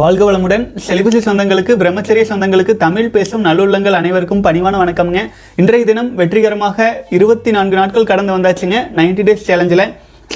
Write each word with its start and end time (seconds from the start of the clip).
வாழ்க 0.00 0.22
வளமுடன். 0.26 0.62
செலிபசி 0.84 1.18
சொந்தங்களுக்கு 1.24 1.72
பிரம்மச்சரிய 1.80 2.22
சொந்தங்களுக்கு 2.28 2.74
தமிழ் 2.82 3.08
பேசும் 3.14 3.42
நல்லுள்ளங்கள் 3.46 3.96
அனைவருக்கும் 3.98 4.42
பணிவான 4.46 4.78
வணக்கம்ங்க. 4.82 5.20
இன்றைய 5.60 5.86
தினம் 5.90 6.08
வெற்றிகரமாக 6.20 6.86
இருபத்தி 7.16 7.50
நான்கு 7.56 7.76
நாட்கள் 7.80 8.08
கடந்து 8.10 8.32
வந்தாச்சுங்க. 8.36 8.78
90 9.00 9.26
டேஸ் 9.28 9.44
சேலஞ்சில் 9.48 9.84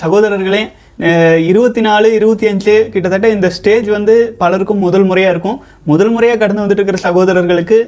சகோதரர்களே 0.01 0.63
இருபத்தி 1.49 1.81
நாலு 1.87 2.07
இருபத்தி 2.19 2.47
அஞ்சு 2.51 2.75
கிட்டத்தட்ட 2.93 3.27
இந்த 3.35 3.49
ஸ்டேஜ் 3.57 3.89
வந்து 3.95 4.15
பலருக்கும் 4.39 4.81
முதல் 4.85 5.05
முறையாக 5.09 5.33
இருக்கும். 5.35 5.59
முதல் 5.91 6.13
முறையாக 6.15 6.39
கடந்து 6.43 6.63
வந்துட்டு 6.63 6.81
இருக்கிற 6.81 7.01
சகோதரர்களுக்கு 7.07 7.79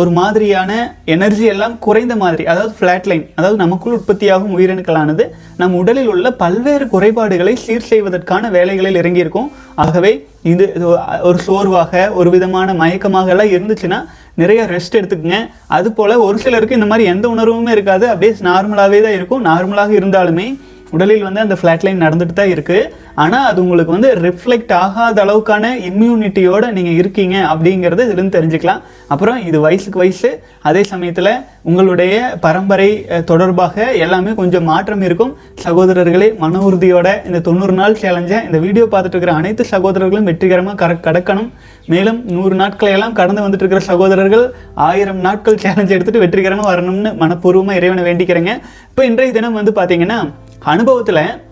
ஒரு 0.00 0.10
மாதிரியான 0.18 0.70
எனர்ஜி 1.14 1.46
எல்லாம் 1.52 1.76
குறைந்த 1.86 2.16
மாதிரி 2.24 2.44
அதாவது 2.52 2.74
ஃப்ளாட் 2.80 3.08
லைன் 3.10 3.24
அதாவது 3.38 3.58
நமக்குள் 3.62 3.96
உற்பத்தியாகும் 3.98 4.54
உயிரணுக்களானது 4.58 5.26
நம் 5.62 5.78
உடலில் 5.80 6.12
உள்ள 6.14 6.34
பல்வேறு 6.42 6.86
குறைபாடுகளை 6.94 7.54
சீர் 7.64 7.88
செய்வதற்கான 7.92 8.50
வேலைகளில் 8.58 9.00
இறங்கியிருக்கும். 9.02 9.48
ஆகவே 9.84 10.12
இது 10.52 10.64
இது 10.76 10.86
ஒரு 11.30 11.38
சோர்வாக 11.48 12.04
ஒரு 12.20 12.28
விதமான 12.36 12.68
மயக்கமாக 12.84 13.34
எல்லாம் 13.36 13.52
இருந்துச்சுன்னா 13.56 14.00
நிறைய 14.42 14.62
ரெஸ்ட் 14.76 14.98
எடுத்துக்கங்க. 15.00 15.40
அது 15.76 15.88
போல் 15.98 16.22
ஒரு 16.28 16.38
சிலருக்கு 16.46 16.78
இந்த 16.80 16.90
மாதிரி 16.92 17.10
எந்த 17.16 17.26
உணர்வுமே 17.34 17.74
இருக்காது. 17.76 18.06
அப்படியே 18.12 18.32
நார்மலாகவே 18.52 19.00
தான் 19.08 19.18
இருக்கும். 19.18 19.44
நார்மலாக 19.50 19.92
இருந்தாலுமே 20.00 20.48
உடலில் 20.96 21.26
வந்து 21.28 21.44
அந்த 21.46 21.56
ஃப்ளாட் 21.60 21.86
லைன் 21.86 22.04
நடந்துட்டு 22.06 22.36
தான் 22.40 22.52
இருக்குது 22.54 22.84
ஆனால் 23.22 23.46
அது 23.50 23.58
உங்களுக்கு 23.64 23.92
வந்து 23.96 24.08
ரிஃப்ளெக்ட் 24.24 24.72
ஆகாத 24.84 25.20
அளவுக்கான 25.24 25.66
இம்யூனிட்டியோடு 25.90 26.66
நீங்கள் 26.76 26.96
இருக்கீங்க 27.00 27.36
அப்படிங்கிறது 27.52 28.02
இதுலேருந்து 28.06 28.36
தெரிஞ்சுக்கலாம். 28.36 28.80
அப்புறம் 29.12 29.38
இது 29.48 29.58
வயசுக்கு 29.66 29.98
வயசு. 30.02 30.30
அதே 30.68 30.82
சமயத்தில் 30.90 31.30
உங்களுடைய 31.70 32.14
பரம்பரை 32.44 32.90
தொடர்பாக 33.30 33.86
எல்லாமே 34.04 34.32
கொஞ்சம் 34.40 34.68
மாற்றம் 34.70 35.04
இருக்கும். 35.08 35.32
சகோதரர்களே 35.64 36.28
மன 36.42 36.60
உறுதியோட 36.68 37.08
இந்த 37.28 37.40
தொண்ணூறு 37.48 37.76
நாள் 37.80 37.98
சேலஞ்சை 38.02 38.38
இந்த 38.48 38.60
வீடியோ 38.66 38.86
பார்த்துட்டு 38.92 39.16
இருக்கிற 39.16 39.34
அனைத்து 39.40 39.64
சகோதரர்களும் 39.74 40.28
வெற்றிகரமாக 40.30 40.78
கர 40.82 40.94
கடக்கணும். 41.08 41.50
மேலும் 41.92 42.18
நூறு 42.36 42.54
நாட்களை 42.62 42.92
எல்லாம் 42.96 43.16
கடந்து 43.20 43.44
வந்துட்டு 43.44 43.64
இருக்கிற 43.64 43.82
சகோதரர்கள் 43.90 44.44
ஆயிரம் 44.88 45.20
நாட்கள் 45.26 45.60
சேலஞ்ச் 45.64 45.94
எடுத்துட்டு 45.96 46.24
வெற்றிகரமாக 46.24 46.70
வரணும்னு 46.72 47.12
மனப்பூர்வமாக 47.22 47.78
இறைவனை 47.80 48.04
வேண்டிக்கிறேங்க. 48.08 48.54
இப்போ 48.90 49.04
இன்றைய 49.10 49.32
தினம் 49.38 49.58
வந்து 49.60 49.74
பார்த்தீங்கன்னா 49.78 50.18
அனுபவத்தில் 50.58 51.44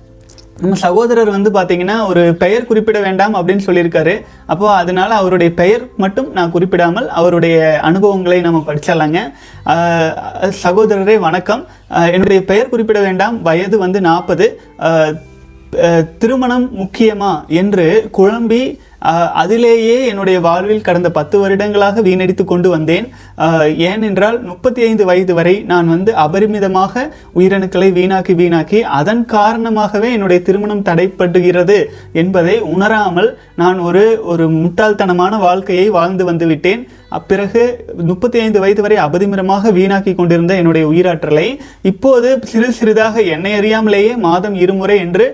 நம்ம 0.60 0.74
சகோதரர் 0.74 1.30
வந்து 1.34 1.50
பார்த்தீங்கன்னா 1.50 2.06
ஒரு 2.06 2.22
பெயர் 2.42 2.66
குறிப்பிட 2.66 2.98
வேண்டாம் 3.00 3.34
அப்படின்னு 3.34 3.64
சொல்லியிருக்காரு. 3.66 4.14
அப்போ 4.46 4.66
அதனால 4.70 5.14
அவருடைய 5.14 5.54
பெயர் 5.54 5.82
மட்டும் 5.96 6.28
நான் 6.32 6.50
குறிப்பிடாமல் 6.50 7.08
அவருடைய 7.08 7.56
அனுபவங்களை 7.82 8.40
நம்ம 8.40 8.62
படிச்சிடலாங்க. 8.66 9.20
சகோதரரே 10.62 11.16
வணக்கம். 11.18 11.66
என்னுடைய 12.14 12.44
பெயர் 12.44 12.68
குறிப்பிட 12.68 13.00
வேண்டாம். 13.00 13.42
வயது 13.42 13.78
வந்து 13.78 14.00
நாற்பது 14.00 14.48
திருமணம் 16.18 16.66
முக்கியமா 16.80 17.32
என்று 17.60 17.86
குழம்பி 18.18 18.62
அதிலேயே 19.42 19.96
என்னுடைய 20.06 20.40
வாழ்வில் 20.40 20.84
கடந்த 20.88 21.08
பத்து 21.10 21.36
வருடங்களாக 21.38 22.02
வீணடித்து 22.02 22.44
கொண்டு 22.44 22.68
வந்தேன். 22.68 23.06
ஏனென்றால் 23.90 24.38
முப்பத்தி 24.42 24.82
ஐந்து 24.82 25.04
வயது 25.04 25.34
வரை 25.34 25.54
நான் 25.72 25.88
வந்து 25.88 26.12
அபரிமிதமாக 26.24 27.04
உயிரணுக்களை 27.34 27.88
வீணாக்கி 27.98 28.34
வீணாக்கி 28.34 28.80
அதன் 29.00 29.24
காரணமாகவே 29.26 30.10
என்னுடைய 30.12 30.40
திருமணம் 30.42 30.86
தடைப்படுகிறது 30.88 31.78
என்பதை 32.22 32.56
உணராமல் 32.74 33.30
நான் 33.56 33.78
ஒரு 33.78 34.04
ஒரு 34.24 34.46
முட்டாள்தனமான 34.62 35.38
வாழ்க்கையை 35.38 35.88
வாழ்ந்து 35.90 36.32
வந்துவிட்டேன் 36.32 36.82
பிறகு 37.20 37.42
அப்பிறகு 37.44 38.04
முப்பத்தி 38.04 38.38
ஐந்து 38.38 38.58
வயது 38.60 38.82
வரை 38.82 38.96
அபதிமிரமாக 38.96 39.70
வீணாக்கி 39.78 40.14
கொண்டிருந்த 40.14 40.54
என்னுடைய 40.54 40.84
உயிராற்றலை 40.88 41.58
இப்போது 41.82 42.38
சிறு 42.44 42.72
சிறிதாக 42.72 43.22
என்னை 43.34 43.52
அறியாமலேயே 43.58 44.16
மாதம் 44.16 44.54
இருமுறை 44.54 44.96
என்று 44.98 45.26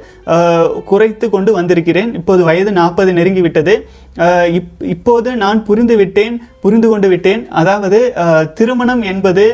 குறைத்து 0.84 1.30
கொண்டு 1.30 1.52
வந்திருக்கிறேன். 1.52 2.14
இப்போது 2.14 2.44
வயது 2.44 2.72
நாற்பது 2.72 3.12
நெருங்கிவிட்டது. 3.12 3.74
இப் 4.58 4.80
இப்போது 4.92 5.30
நான் 5.42 5.58
புரிந்து 5.66 5.94
விட்டேன் 5.98 6.36
புரிந்து 6.62 6.88
கொண்டு 6.88 7.08
விட்டேன். 7.10 7.42
அதாவது 7.60 7.98
திருமணம் 8.58 9.02
என்பது 9.12 9.44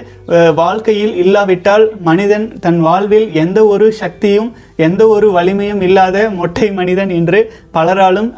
வாழ்க்கையில் 0.61 1.15
இல்லாவிட்டால் 1.23 1.85
மனிதன் 2.09 2.47
தன் 2.65 2.81
வாழ்வில் 2.87 3.29
எந்த 3.43 3.59
ஒரு 3.75 3.87
சக்தியும் 4.01 4.51
எந்த 4.87 5.03
ஒரு 5.15 5.29
வலிமையும் 5.37 5.83
இல்லாத 5.89 6.17
மொட்டை 6.41 6.69
மனிதன் 6.81 7.13
என்று 7.19 7.41
பலராலும் 7.77 8.31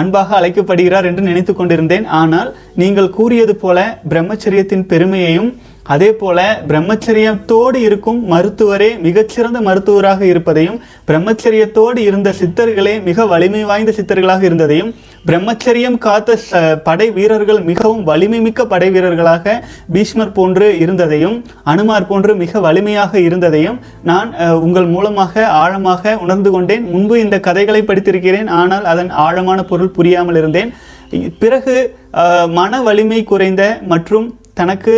அன்பாக 0.00 0.34
அழைக்கப்படுகிறார் 0.40 1.08
என்று 1.10 1.24
நினைத்து 1.30 1.54
கொண்டிருந்தேன். 1.54 2.06
ஆனால் 2.22 2.50
நீங்கள் 2.82 3.14
கூறியது 3.18 3.56
போல 3.64 3.78
பிரம்மச்சரியத்தின் 4.12 4.88
பெருமையையும் 4.92 5.52
அதே 5.92 6.08
போல 6.18 6.38
பிரம்மச்சரியத்தோடு 6.68 7.78
இருக்கும் 7.86 8.20
மருத்துவரே 8.32 8.90
மிகச்சிறந்த 9.06 9.58
மருத்துவராக 9.68 10.20
இருப்பதையும் 10.32 10.76
பிரம்மச்சரியத்தோடு 11.08 12.00
இருந்த 12.08 12.28
சித்தர்களே 12.40 12.92
மிக 13.08 13.26
வலிமை 13.32 13.62
வாய்ந்த 13.70 13.94
சித்தர்களாக 13.96 14.46
இருந்ததையும் 14.48 14.92
பிரம்மச்சரியம் 15.28 15.96
காத்த 16.04 16.36
படை 16.86 17.06
வீரர்கள் 17.16 17.60
மிகவும் 17.68 18.00
வலிமை 18.08 18.38
மிக்க 18.46 18.62
படை 18.72 18.88
வீரர்களாக 18.94 19.54
பீஷ்மர் 19.94 20.34
போன்று 20.38 20.68
இருந்ததையும் 20.84 21.36
அனுமார் 21.72 22.08
போன்று 22.10 22.32
மிக 22.40 22.60
வலிமையாக 22.66 23.20
இருந்ததையும் 23.28 23.78
நான் 24.10 24.30
உங்கள் 24.66 24.88
மூலமாக 24.94 25.44
ஆழமாக 25.62 26.14
உணர்ந்து 26.24 26.52
கொண்டேன். 26.54 26.84
முன்பு 26.94 27.16
இந்த 27.24 27.38
கதைகளை 27.48 27.82
படித்திருக்கிறேன். 27.90 28.50
ஆனால் 28.60 28.86
அதன் 28.92 29.10
ஆழமான 29.26 29.58
பொருள் 29.70 29.94
புரியாமல் 29.98 30.40
இருந்தேன். 30.42 30.72
பிறகு 31.42 31.76
மன 32.58 32.82
வலிமை 32.88 33.22
குறைந்த 33.32 33.62
மற்றும் 33.92 34.28
தனக்கு 34.60 34.94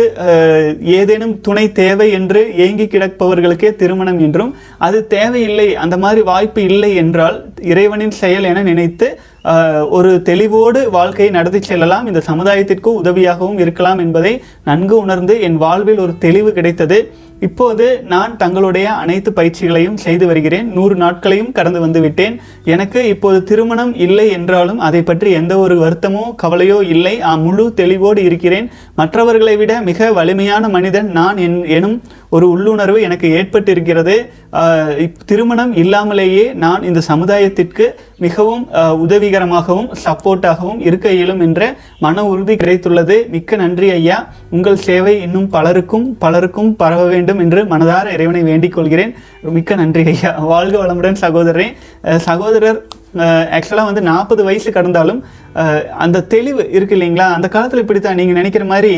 ஏதேனும் 0.99 1.35
துணை 1.45 1.63
தேவை 1.81 2.07
என்று 2.17 2.39
ஏங்கி 2.65 2.85
கிடப்பவர்களுக்கே 2.87 3.69
திருமணம் 3.81 4.19
என்றும் 4.25 4.51
அது 4.87 4.97
தேவையில்லை 5.13 5.67
அந்த 5.83 5.95
மாதிரி 6.03 6.21
வாய்ப்பு 6.31 6.61
இல்லை 6.71 6.91
என்றால் 7.03 7.37
இறைவனின் 7.73 8.15
செயல் 8.21 8.47
என 8.51 8.63
நினைத்து 8.71 9.07
ஒரு 9.89 10.21
தெளிவோடு 10.25 10.89
வாழ்க்கையை 10.89 11.33
நடத்தி 11.33 11.61
செல்லலாம். 11.61 12.07
இந்த 12.07 12.21
சமுதாயத்திற்கு 12.31 12.87
உதவியாகவும் 13.03 13.59
இருக்கலாம் 13.59 13.97
என்பதை 13.97 14.43
நன்கு 14.65 14.97
உணர்ந்து 14.97 15.41
என் 15.41 15.57
வாழ்வில் 15.57 15.99
ஒரு 15.99 16.17
தெளிவு 16.17 16.51
கிடைத்தது. 16.51 17.11
இப்போது 17.39 18.03
நான் 18.03 18.37
தங்களுடைய 18.37 18.91
அனைத்து 18.91 19.31
பயிற்சிகளையும் 19.31 19.97
செய்து 19.97 20.25
வருகிறேன். 20.25 20.73
நூறு 20.73 20.95
நாட்களையும் 20.95 21.51
கடந்து 21.51 21.79
வந்து 21.79 22.01
விட்டேன். 22.01 22.41
எனக்கு 22.65 23.07
இப்போது 23.07 23.43
திருமணம் 23.43 23.95
இல்லை 23.95 24.29
என்றாலும் 24.29 24.79
அதை 24.79 25.01
பற்றி 25.01 25.31
எந்த 25.31 25.57
ஒரு 25.57 25.79
வருத்தமோ 25.79 26.35
கவலையோ 26.43 26.81
இல்லை. 26.81 27.21
ஆ, 27.21 27.35
முழு 27.35 27.73
தெளிவோடு 27.75 28.17
இருக்கிறேன். 28.17 28.69
மற்றவர்களை 28.95 29.57
விட 29.57 29.81
மிக 29.81 30.11
வலிமையான 30.11 30.69
மனிதன் 30.69 31.11
நான் 31.11 31.37
என் 31.37 31.65
எனும் 31.65 32.01
ஒரு 32.29 32.49
உள்ளுணர்வு 32.49 33.01
எனக்கு 33.01 33.27
ஏற்பட்டிருக்கிறது. 33.27 34.29
திருமணம் 35.29 35.71
இல்லாமலேயே 35.83 36.43
நான் 36.63 36.83
இந்த 36.89 37.01
சமுதாயத்திற்கு 37.07 37.85
மிகவும் 38.25 38.63
உதவிகரமாகவும் 39.03 39.89
சப்போர்ட்டாகவும் 40.05 40.81
இருக்க 40.87 41.11
இயலும் 41.17 41.41
என்ற 41.47 41.61
மன 41.99 42.25
உறுதி 42.31 42.55
கிடைத்துள்ளது. 42.55 43.17
மிக்க 43.35 43.55
நன்றி 43.63 43.89
ஐயா. 43.99 44.17
உங்கள் 44.49 44.83
சேவை 44.87 45.15
இன்னும் 45.21 45.49
பலருக்கும் 45.55 46.05
பலருக்கும் 46.17 46.75
பரவ 46.81 47.05
வேண்டும் 47.13 47.41
என்று 47.45 47.63
மனதார 47.73 48.13
இறைவனை 48.17 48.43
வேண்டிக் 48.49 48.75
கொள்கிறேன். 48.77 49.13
மிக்க 49.57 49.75
நன்றி 49.81 50.03
ஐயா. 50.13 50.31
வாழ்க 50.51 50.75
வளமுடன் 50.83 51.21
சகோதரரே. 51.25 51.67
சகோதரர் 52.27 52.79
ஆக்சுவலாக 53.55 53.89
வந்து 53.89 54.01
நாற்பது 54.11 54.41
வயசு 54.43 54.69
கடந்தாலும் 54.77 55.19
அந்த 56.03 56.23
தெளிவு 56.33 56.61
இருக்கு 56.77 56.95
இல்லைங்களா? 56.95 57.27
அந்த 57.35 57.47
காலத்தில் 57.47 57.81
இப்படித்தான் 57.83 58.17
நீங்கள் 58.19 58.37
நினைக்கிற 58.39 58.63
மாதிரி 58.65 58.93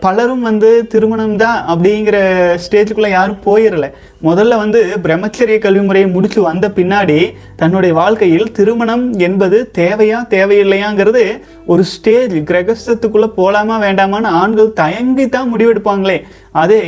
பலரும் 0.00 0.44
வந்து 0.48 0.68
திருமணம் 0.92 1.36
தான் 1.36 1.58
அப்படிங்கிற 1.72 2.16
ஸ்டேஜுக்குள்ளே 2.64 3.10
யாரும் 3.14 3.40
போயிடல 3.46 3.86
முதல்ல 4.22 4.56
வந்து 4.56 4.80
பிரம்மச்சரிய 5.06 5.56
கல்வி 5.58 5.82
முறையை 5.86 6.08
முடித்து 6.10 6.40
வந்த 6.42 6.68
பின்னாடி 6.68 7.18
தன்னுடைய 7.56 7.94
வாழ்க்கையில் 7.94 8.52
திருமணம் 8.52 9.04
என்பது 9.18 9.58
தேவையா 9.78 10.20
தேவையில்லையாங்கிறது 10.36 11.24
ஒரு 11.66 11.84
ஸ்டேஜ் 11.84 12.36
கிரகஸ்தத்துக்குள்ளே 12.50 13.30
போகலாமா 13.40 13.76
வேண்டாமான்னு 13.82 14.30
ஆண்கள் 14.42 14.72
தயங்கி 14.82 15.28
தான் 15.28 15.50
முடிவெடுப்பாங்களே. 15.52 16.16
அதே 16.62 16.80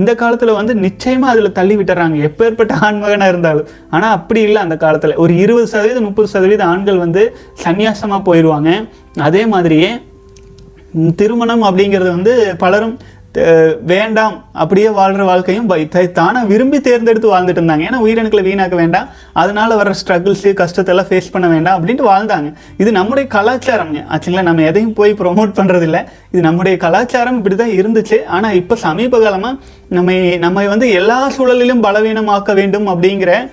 இந்த 0.00 0.10
காலத்தில் 0.20 0.58
வந்து 0.58 0.72
நிச்சயமாக 0.84 1.32
அதில் 1.34 1.56
தள்ளி 1.58 1.74
விட்டுறாங்க. 1.76 2.16
எப்பேற்பட்ட 2.28 2.72
ஆண்மகனாக 2.86 3.32
இருந்தாலும். 3.32 3.66
ஆனால் 3.94 4.14
அப்படி 4.18 4.40
இல்லை 4.48 4.60
அந்த 4.66 4.76
காலத்தில். 4.84 5.14
ஒரு 5.22 5.32
இருபது 5.44 5.66
சதவீதம் 5.72 6.06
முப்பது 6.08 6.28
சதவீதம் 6.34 6.70
ஆண்கள் 6.72 7.02
வந்து 7.04 7.24
சன்னியாசமாக 7.64 8.26
போயிடுவாங்க 8.28 8.70
அதே 9.28 9.42
மாதிரியே 9.54 9.90
திருமணம் 11.20 11.64
அப்படிங்கிறது 11.68 12.10
வந்து 12.16 12.34
பலரும் 12.58 12.94
வேண்டாம். 13.84 14.44
அப்படியே 14.52 14.88
வாழ்கிற 14.88 15.24
வாழ்க்கையும் 15.24 15.70
பை- 15.70 16.12
த- 16.12 16.44
விரும்பி 16.48 16.80
தேர்ந்தெடுத்து 16.80 17.38
வாழ்ந்துட்டு 17.38 17.42
இருந்தாங்க. 17.42 17.82
ஏன்னா 17.82 17.98
உயிரணுக்களை 18.04 18.42
வீணாக்க 18.42 18.74
வேண்டாம். 18.74 19.08
அதனால் 19.32 19.76
வர 19.76 19.90
ஸ்ட்ரகிள்ஸு 19.90 20.42
கஷ்டத்தெல்லாம் 20.42 21.06
ஃபேஸ் 21.08 21.30
பண்ண 21.32 21.48
வேண்டாம் 21.48 21.86
அப்படின்ட்டு 21.86 22.00
வாழ்ந்தாங்க. 22.00 22.52
இது 22.76 22.92
நம்முடைய 22.92 23.28
கலாச்சாரம்ங்க 23.32 24.04
ஆச்சுங்களா? 24.10 24.42
நம்ம 24.42 24.62
எதையும் 24.62 24.92
போய் 24.92 25.12
ப்ரொமோட் 25.12 25.52
பண்ணுறதில்ல 25.56 26.04
இது 26.30 26.42
நம்முடைய 26.42 26.78
கலாச்சாரம் 26.78 27.36
இப்படி 27.36 27.54
தான் 27.54 27.70
இருந்துச்சு. 27.70 28.24
ஆனால் 28.24 28.54
இப்போ 28.54 28.74
சமீப 28.74 29.20
காலமாக 29.20 29.56
நம்மை 29.88 30.36
நம்மை 30.36 30.66
வந்து 30.66 30.90
எல்லா 30.90 31.30
சூழலிலும் 31.30 31.82
பலவீனமாக்க 31.82 32.54
வேண்டும் 32.54 32.86
அப்படிங்கிற 32.86 33.50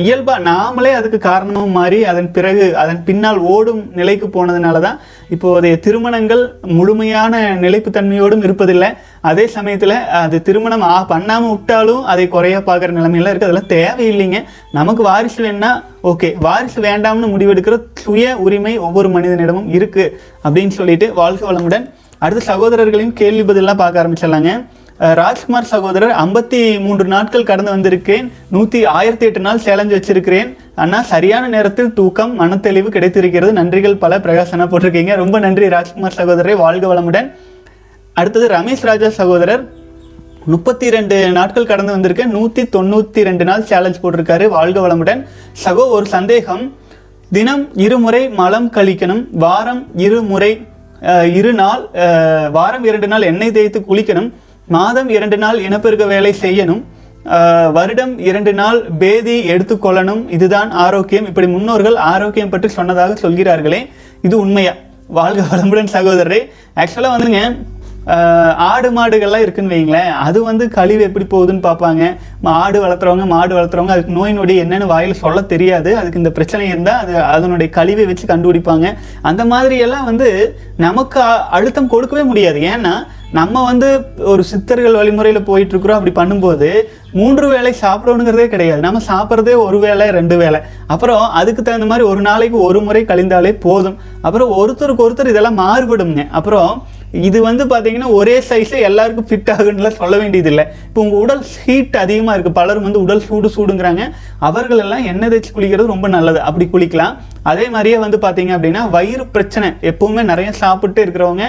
இயல்பாக 0.00 0.44
நாமளே 0.48 0.90
அதுக்கு 0.96 1.18
காரணமும் 1.26 1.74
மாறி 1.76 1.98
அதன் 2.10 2.28
பிறகு 2.36 2.64
அதன் 2.82 3.00
பின்னால் 3.08 3.38
ஓடும் 3.52 3.80
நிலைக்கு 3.98 4.26
போனதுனால 4.36 4.80
தான் 4.84 5.00
இப்போதைய 5.34 5.76
திருமணங்கள் 5.86 6.42
முழுமையான 6.76 7.40
நிலைப்புத்தன்மையோடும் 7.64 8.44
இருப்பதில்லை. 8.46 8.90
அதே 9.30 9.44
சமயத்தில் 9.56 9.96
அது 10.22 10.38
திருமணம் 10.48 10.84
ஆ 10.92 10.96
பண்ணாமல் 11.12 11.52
விட்டாலும் 11.54 12.06
அதை 12.12 12.26
குறைய 12.36 12.58
பார்க்குற 12.68 12.96
நிலைமையெல்லாம் 12.98 13.34
இருக்குது 13.34 13.50
அதெல்லாம் 13.50 13.72
தேவையில்லைங்க. 13.76 14.40
நமக்கு 14.78 15.04
வாரிசு 15.10 15.42
வேணா 15.46 15.72
ஓகே 16.12 16.30
வாரிசு 16.46 16.80
வேண்டாம்னு 16.88 17.34
முடிவெடுக்கிற 17.34 17.78
சுய 18.04 18.36
உரிமை 18.46 18.74
ஒவ்வொரு 18.88 19.10
மனிதனிடமும் 19.16 19.70
இருக்குது 19.78 20.12
அப்படின்னு 20.44 20.74
சொல்லிட்டு 20.80 21.08
வாழ்க 21.20 21.44
வளமுடன். 21.50 21.86
அடுத்து 22.24 22.50
சகோதரர்களையும் 22.52 23.16
கேள்வி 23.22 23.42
பதிலாக 23.48 23.78
பார்க்க 23.82 24.02
ஆரம்பிச்சிடலாங்க. 24.02 24.52
ராஜ்குமார் 24.98 25.68
சகோதரர் 25.72 26.12
ஐம்பத்தி 26.22 26.60
மூன்று 26.84 27.04
நாட்கள் 27.12 27.48
கடந்து 27.48 27.72
வந்திருக்கேன் 27.74 28.28
நூற்றி 28.54 28.78
ஆயிரத்தி 28.84 29.26
எட்டு 29.26 29.40
நாள் 29.40 29.60
சேலஞ்ச் 29.66 29.92
வச்சிருக்கிறேன். 29.96 30.48
அண்ணா 30.74 31.00
சரியான 31.10 31.48
நேரத்தில் 31.52 31.92
தூக்கம் 31.98 32.32
மனத்தெளிவு 32.40 32.88
கிடைத்திருக்கிறது. 32.94 33.52
நன்றிகள் 33.58 33.94
பல 34.04 34.18
பிரகாசனா 34.24 34.64
போட்டிருக்கீங்க. 34.72 35.14
ரொம்ப 35.20 35.38
நன்றி 35.44 35.68
ராஜ்குமார் 35.74 36.16
சகோதரரை. 36.20 36.56
வாழ்க 36.62 36.86
வளமுடன். 36.94 37.28
அடுத்தது 38.20 38.48
ரமேஷ் 38.54 38.84
ராஜா 38.90 39.10
சகோதரர். 39.20 39.62
முப்பத்தி 40.54 40.90
ரெண்டு 40.96 41.16
நாட்கள் 41.38 41.70
கடந்து 41.70 41.94
வந்திருக்கேன். 41.96 42.34
நூற்றி 42.36 42.64
தொண்ணூற்றி 42.76 43.22
ரெண்டு 43.28 43.46
நாள் 43.50 43.64
சேலஞ்ச் 43.70 44.02
போட்டிருக்காரு. 44.02 44.48
வாழ்க 44.56 44.78
வளமுடன். 44.86 45.22
சகோ 45.64 45.86
ஒரு 45.98 46.06
சந்தேகம். 46.16 46.64
தினம் 47.38 47.64
இருமுறை 47.86 48.22
மலம் 48.42 48.68
கழிக்கணும். 48.78 49.22
வாரம் 49.46 49.82
இருமுறை 50.06 50.52
இரு 51.38 51.54
நாள் 51.62 51.82
வாரம் 52.58 52.84
இரண்டு 52.90 53.08
நாள் 53.14 53.28
எண்ணெய் 53.30 53.56
தேய்த்து 53.56 53.80
குளிக்கணும். 53.88 54.30
மாதம் 54.76 55.08
இரண்டு 55.16 55.36
நாள் 55.44 55.58
இனப்பெருக்க 55.66 56.06
வேலை 56.14 56.32
செய்யணும். 56.40 56.82
வருடம் 57.76 58.12
இரண்டு 58.28 58.52
நாள் 58.60 58.78
பேதி 58.98 59.36
எடுத்துக்கொள்ளணும் 59.54 60.22
இதுதான் 60.36 60.70
ஆரோக்கியம். 60.84 61.26
இப்படி 61.30 61.48
முன்னோர்கள் 61.54 61.96
ஆரோக்கியம் 62.12 62.52
பற்றி 62.52 62.68
சொன்னதாக 62.68 63.16
சொல்கிறார்களே. 63.24 63.80
இது 64.22 64.36
உண்மையா? 64.44 64.74
வாழ்க 65.18 65.42
வளமுடன் 65.50 65.92
சகோதரரே. 65.96 66.40
ஆக்சுவலாக 66.76 67.14
வந்துங்க 67.16 67.40
ஆடு 68.56 68.90
மாடுகள்லாம் 68.90 69.36
இருக்குன்னு 69.36 69.74
வைங்களேன் 69.74 70.12
அது 70.12 70.44
வந்து 70.44 70.68
கழிவு 70.68 71.02
எப்படி 71.02 71.24
போகுதுன்னு 71.24 71.56
பார்ப்பாங்க. 71.56 72.16
ஆடு 72.42 72.86
வளர்த்துறவங்க 72.86 73.26
மாடு 73.26 73.56
வளர்த்துறவங்க 73.56 73.88
அதுக்கு 73.88 74.12
நோய் 74.12 74.32
நொடி 74.32 74.60
என்னன்னு 74.60 74.86
வாயில் 74.86 75.14
சொல்ல 75.14 75.40
தெரியாது. 75.40 75.96
அதுக்கு 75.96 76.16
இந்த 76.16 76.30
பிரச்சனை 76.30 76.68
இருந்தால் 76.68 76.98
அது 76.98 77.22
அதனுடைய 77.22 77.72
கழிவை 77.72 78.06
வச்சு 78.06 78.26
கண்டுபிடிப்பாங்க. 78.26 78.94
அந்த 79.22 79.44
மாதிரியெல்லாம் 79.44 80.04
வந்து 80.04 80.58
நமக்கு 80.76 81.20
அ- 81.20 81.44
அழுத்தம் 81.44 81.88
கொடுக்கவே 81.88 82.22
முடியாது. 82.22 82.60
ஏன்னா 82.60 82.92
நம்ம 83.32 83.64
வந்து 83.64 84.04
ஒரு 84.18 84.44
சித்தர்கள் 84.44 84.94
வழிமுறையில் 84.94 85.42
போயிட்டுருக்குறோம். 85.42 86.00
அப்படி 86.00 86.30
பண்ணும்போது 86.30 86.70
மூன்று 87.12 87.48
வேளை 87.48 87.74
சாப்பிடணுங்கிறதே 87.80 88.46
கிடையாது. 88.46 88.80
நம்ம 88.80 89.00
சாப்பிட்றதே 89.08 89.56
ஒரு 89.56 89.78
வேளை 89.78 90.08
ரெண்டு 90.08 90.36
வேளை. 90.36 90.60
அப்புறம் 90.86 91.28
அதுக்கு 91.30 91.62
தகுந்த 91.62 91.86
மாதிரி 91.86 92.06
ஒரு 92.06 92.20
நாளைக்கு 92.20 92.60
ஒரு 92.60 92.82
முறை 92.82 93.04
கழிந்தாலே 93.04 93.60
போதும். 93.60 93.96
அப்புறம் 94.20 94.50
ஒருத்தருக்கு 94.52 95.00
ஒருத்தர் 95.00 95.28
இதெல்லாம் 95.28 95.58
மாறுபடுங்க 95.58 96.30
அப்புறம் 96.30 96.82
இது 97.28 97.38
வந்து 97.48 97.64
பார்த்தீங்கன்னா 97.70 98.08
ஒரே 98.18 98.36
சைஸில் 98.48 98.86
எல்லாருக்கும் 98.88 99.28
ஃபிட் 99.28 99.50
ஆகுன்னுலாம் 99.54 99.98
சொல்ல 100.00 100.14
வேண்டியதில்லை. 100.22 100.64
இப்போ 100.88 101.00
உங்கள் 101.04 101.22
உடல் 101.24 101.42
ஹீட் 101.64 101.96
அதிகமாக 102.04 102.34
இருக்குது 102.36 102.58
பலரும் 102.60 102.86
வந்து 102.86 103.02
உடல் 103.04 103.24
சூடு 103.28 103.48
சூடுங்கிறாங்க. 103.56 104.04
அவர்கள் 104.48 104.82
எல்லாம் 104.84 105.04
எண்ணெய் 105.12 105.32
தேய்ச்சி 105.32 105.52
குளிக்கிறது 105.56 105.92
ரொம்ப 105.94 106.08
நல்லது. 106.16 106.40
அப்படி 106.48 106.66
குளிக்கலாம். 106.74 107.14
அதே 107.50 107.66
மாதிரியே 107.74 107.98
வந்து 108.04 108.18
பார்த்தீங்க 108.24 108.52
அப்படின்னா 108.56 108.82
வயிறு 108.94 109.24
பிரச்சனை. 109.34 109.68
எப்பவுமே 109.90 110.22
நிறைய 110.30 110.48
சாப்பிட்டு 110.62 111.00
இருக்கிறவங்க 111.04 111.44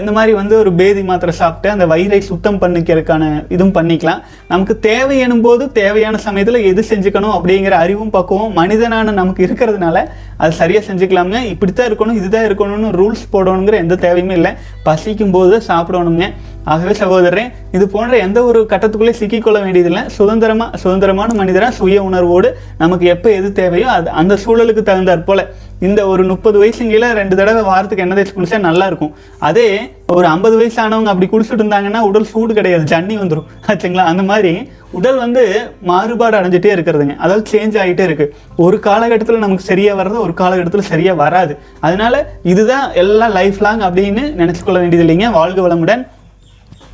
இந்த 0.00 0.12
மாதிரி 0.16 0.32
வந்து 0.40 0.54
ஒரு 0.62 0.70
பேதி 0.80 1.02
மாத்திரை 1.10 1.34
சாப்பிட்டு 1.40 1.68
அந்த 1.74 1.84
வயிறை 1.92 2.20
சுத்தம் 2.30 2.60
பண்ணிக்கிறதுக்கான 2.62 3.24
இதுவும் 3.54 3.74
பண்ணிக்கலாம். 3.78 4.22
நமக்கு 4.52 4.74
தேவை 4.88 5.18
எனும் 5.26 5.44
போது 5.46 5.64
தேவையான 5.80 6.16
சமயத்தில் 6.26 6.66
எது 6.70 6.84
செஞ்சுக்கணும் 6.90 7.34
அப்படிங்கிற 7.36 7.76
அறிவும் 7.84 8.14
பக்குவம் 8.16 8.56
மனிதனான 8.60 9.14
நமக்கு 9.20 9.46
இருக்கிறதுனால 9.48 9.96
அது 10.42 10.52
சரியாக 10.62 10.82
செஞ்சுக்கலாமுங்க. 10.88 11.40
இப்படித்தான் 11.52 11.88
இருக்கணும் 11.90 12.18
இதுதான் 12.20 12.48
இருக்கணும்னு 12.48 12.90
ரூல்ஸ் 12.98 13.24
போடணுங்கிற 13.32 13.78
எந்த 13.84 13.94
தேவையுமே 14.06 14.34
இல்லை. 14.40 14.52
பசிக்கும் 14.88 15.34
போது 15.36 15.54
சாப்பிடணுங்க. 15.70 16.26
ஆகவே 16.72 16.92
சகோதரரே 17.00 17.44
இது 17.76 17.84
போன்ற 17.92 18.14
எந்த 18.24 18.38
ஒரு 18.48 18.60
கட்டத்துக்குள்ளே 18.72 19.14
சிக்கிக்கொள்ள 19.20 19.58
வேண்டியதில்லை. 19.64 20.02
சுதந்திரமா 20.16 20.66
சுதந்திரமான 20.82 21.34
மனிதராக 21.40 21.76
சுய 21.78 22.02
உணர்வோடு 22.08 22.48
நமக்கு 22.82 23.06
எப்போ 23.14 23.28
எது 23.38 23.48
தேவையோ 23.60 23.88
அது 23.98 24.08
அந்த 24.22 24.36
சூழலுக்கு 24.44 24.82
தகுந்தாற் 24.90 25.28
போல 25.30 25.46
இந்த 25.80 26.06
ஒரு 26.06 26.24
முப்பது 26.24 26.56
வயசுங்கில 26.62 27.08
ரெண்டு 27.12 27.36
தடவை 27.36 27.62
வாரத்துக்கு 27.62 28.04
எண்ணெய் 28.04 28.18
தேய்ச்சி 28.18 28.34
குளிச்சா 28.36 28.58
நல்லா 28.58 28.86
இருக்கும் 28.86 29.12
அதே 29.38 29.66
ஒரு 30.06 30.26
ஐம்பது 30.26 30.56
வயசானவங்க 30.60 31.10
அப்படி 31.12 31.28
குளிச்சுட்டு 31.32 31.62
இருந்தாங்கன்னா 31.62 32.00
உடல் 32.00 32.24
சூடு 32.24 32.54
கிடையாது 32.54 32.84
ஜன்னி 32.84 33.16
வந்துடும் 33.20 33.46
ஆச்சுங்களா? 33.66 34.04
அந்த 34.12 34.22
மாதிரி 34.22 34.68
உடல் 34.90 35.16
வந்து 35.16 35.42
மாறுபாடு 35.82 36.36
அடைஞ்சிட்டே 36.38 36.70
இருக்கிறதுங்க. 36.76 37.16
அதாவது 37.16 37.50
சேஞ்ச் 37.50 37.78
ஆகிட்டே 37.82 38.00
இருக்கு. 38.00 38.34
ஒரு 38.56 38.78
காலகட்டத்தில் 38.78 39.38
நமக்கு 39.38 39.64
சரியா 39.64 39.94
வர்றது 39.96 40.18
ஒரு 40.18 40.34
காலகட்டத்தில் 40.34 40.90
சரியா 40.92 41.14
வராது. 41.14 41.58
அதனால 41.80 42.32
இதுதான் 42.42 42.92
எல்லாம் 42.92 43.32
லைஃப் 43.32 43.60
லாங் 43.60 43.80
அப்படின்னு 43.80 44.24
நினச்சிக்கொள்ள 44.42 44.78
வேண்டியது 44.84 45.06
இல்லைங்க. 45.06 45.30
வாழ்க 45.30 45.68
வளமுடன். 45.68 46.06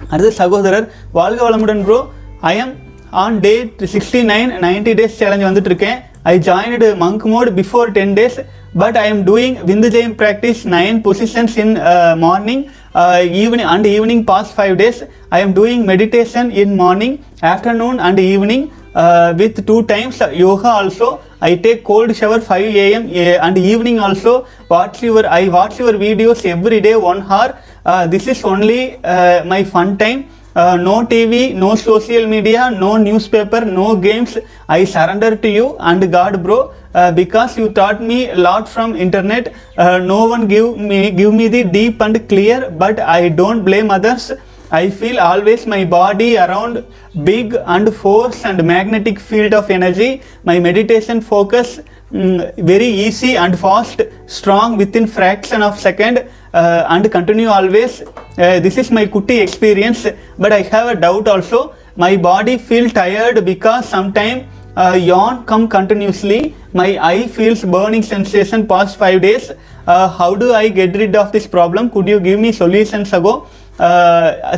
அடுத்து 0.08 0.32
சகோதரர் 0.32 0.92
வாழ்க 1.12 1.50
வளமுடன் 1.50 1.84
bro 1.84 2.08
I 2.40 2.56
am 2.56 2.74
on 3.10 3.40
day 3.40 3.72
sixty 3.92 4.20
nine 4.32 4.52
ninety 4.66 4.92
days 5.00 5.16
challenge 5.20 5.44
வந்துட்டு 5.50 5.70
இருக்கேன். 5.72 5.98
I 6.22 6.38
joined 6.38 6.90
monk 7.04 7.24
mode 7.34 7.48
before 7.60 7.90
ten 7.98 8.12
days 8.12 8.38
but 8.74 8.96
I 8.96 9.06
am 9.06 9.24
doing 9.24 9.56
Vindhyam 9.56 10.16
practice 10.16 10.64
9 10.64 11.02
positions 11.02 11.56
in 11.56 11.76
uh, 11.76 12.16
morning 12.18 12.70
uh, 12.94 13.22
evening 13.24 13.66
and 13.66 13.86
evening 13.86 14.26
past 14.26 14.54
5 14.54 14.76
days. 14.78 15.04
I 15.30 15.40
am 15.40 15.52
doing 15.52 15.86
meditation 15.86 16.50
in 16.50 16.76
morning, 16.76 17.24
afternoon 17.42 18.00
and 18.00 18.18
evening 18.18 18.72
uh, 18.94 19.34
with 19.38 19.64
two 19.66 19.84
times 19.84 20.20
uh, 20.20 20.30
yoga 20.30 20.68
also. 20.68 21.20
I 21.40 21.56
take 21.56 21.84
cold 21.84 22.14
shower 22.16 22.40
5 22.40 22.74
a.m. 22.74 23.06
Uh, 23.06 23.46
and 23.46 23.58
evening 23.58 24.00
also 24.00 24.46
watch 24.68 25.02
your 25.02 25.26
I 25.26 25.48
watch 25.48 25.78
your 25.78 25.92
videos 25.92 26.44
every 26.44 26.80
day 26.80 26.96
1 26.96 27.22
hour. 27.22 27.56
Uh, 27.84 28.06
this 28.06 28.26
is 28.26 28.42
only 28.44 28.98
my 29.02 29.62
fun 29.62 29.96
time. 29.98 30.28
Uh, 30.56 30.76
no 30.76 31.04
TV, 31.04 31.52
no 31.52 31.74
social 31.74 32.28
media, 32.28 32.70
no 32.70 32.96
newspaper, 32.96 33.64
no 33.64 33.96
games. 33.96 34.38
I 34.68 34.84
surrender 34.84 35.34
to 35.34 35.48
you 35.48 35.76
and 35.80 36.12
God, 36.12 36.44
bro 36.44 36.72
uh, 36.94 37.10
because 37.12 37.58
you 37.58 37.68
taught 37.68 38.00
me 38.00 38.30
a 38.30 38.36
lot 38.36 38.68
from 38.68 38.96
internet 38.96 39.54
uh, 39.76 39.98
no 39.98 40.24
one 40.26 40.46
give 40.46 40.76
me 40.76 41.10
give 41.10 41.32
me 41.34 41.48
the 41.48 41.64
deep 41.64 42.00
and 42.00 42.28
clear 42.28 42.70
but 42.70 42.98
i 43.00 43.28
don't 43.28 43.64
blame 43.64 43.90
others 43.90 44.32
I 44.70 44.90
feel 44.90 45.20
always 45.20 45.66
my 45.66 45.84
body 45.84 46.36
around 46.36 46.84
big 47.22 47.54
and 47.54 47.94
force 47.94 48.44
and 48.44 48.64
magnetic 48.64 49.20
field 49.20 49.54
of 49.54 49.70
energy. 49.70 50.22
My 50.42 50.58
meditation 50.58 51.20
focus 51.20 51.80
mm, 52.10 52.54
very 52.56 52.86
easy 52.86 53.36
and 53.36 53.58
fast, 53.58 54.02
strong 54.26 54.76
within 54.76 55.06
fraction 55.06 55.62
of 55.62 55.78
second 55.78 56.26
uh, 56.54 56.86
and 56.88 57.10
continue 57.12 57.48
always. 57.48 58.02
Uh, 58.02 58.58
this 58.58 58.76
is 58.76 58.90
my 58.90 59.06
kuti 59.06 59.40
experience, 59.40 60.06
but 60.38 60.52
I 60.52 60.62
have 60.62 60.88
a 60.96 61.00
doubt 61.00 61.28
also. 61.28 61.74
My 61.96 62.16
body 62.16 62.58
feel 62.58 62.90
tired 62.90 63.44
because 63.44 63.88
sometime 63.88 64.48
uh, 64.76 64.98
yawn 65.00 65.44
come 65.44 65.68
continuously. 65.68 66.54
My 66.72 66.98
eye 67.00 67.26
feels 67.28 67.64
burning 67.66 68.02
sensation 68.04 68.66
past 68.66 68.98
five 68.98 69.20
days. 69.22 69.50
Uh, 69.86 70.08
how 70.10 70.34
do 70.34 70.52
I 70.54 70.68
get 70.70 70.94
rid 70.94 71.14
of 71.14 71.30
this 71.32 71.46
problem? 71.48 71.90
Could 71.90 72.08
you 72.08 72.20
give 72.20 72.40
me 72.40 72.52
solutions 72.54 73.12
ago? 73.12 73.34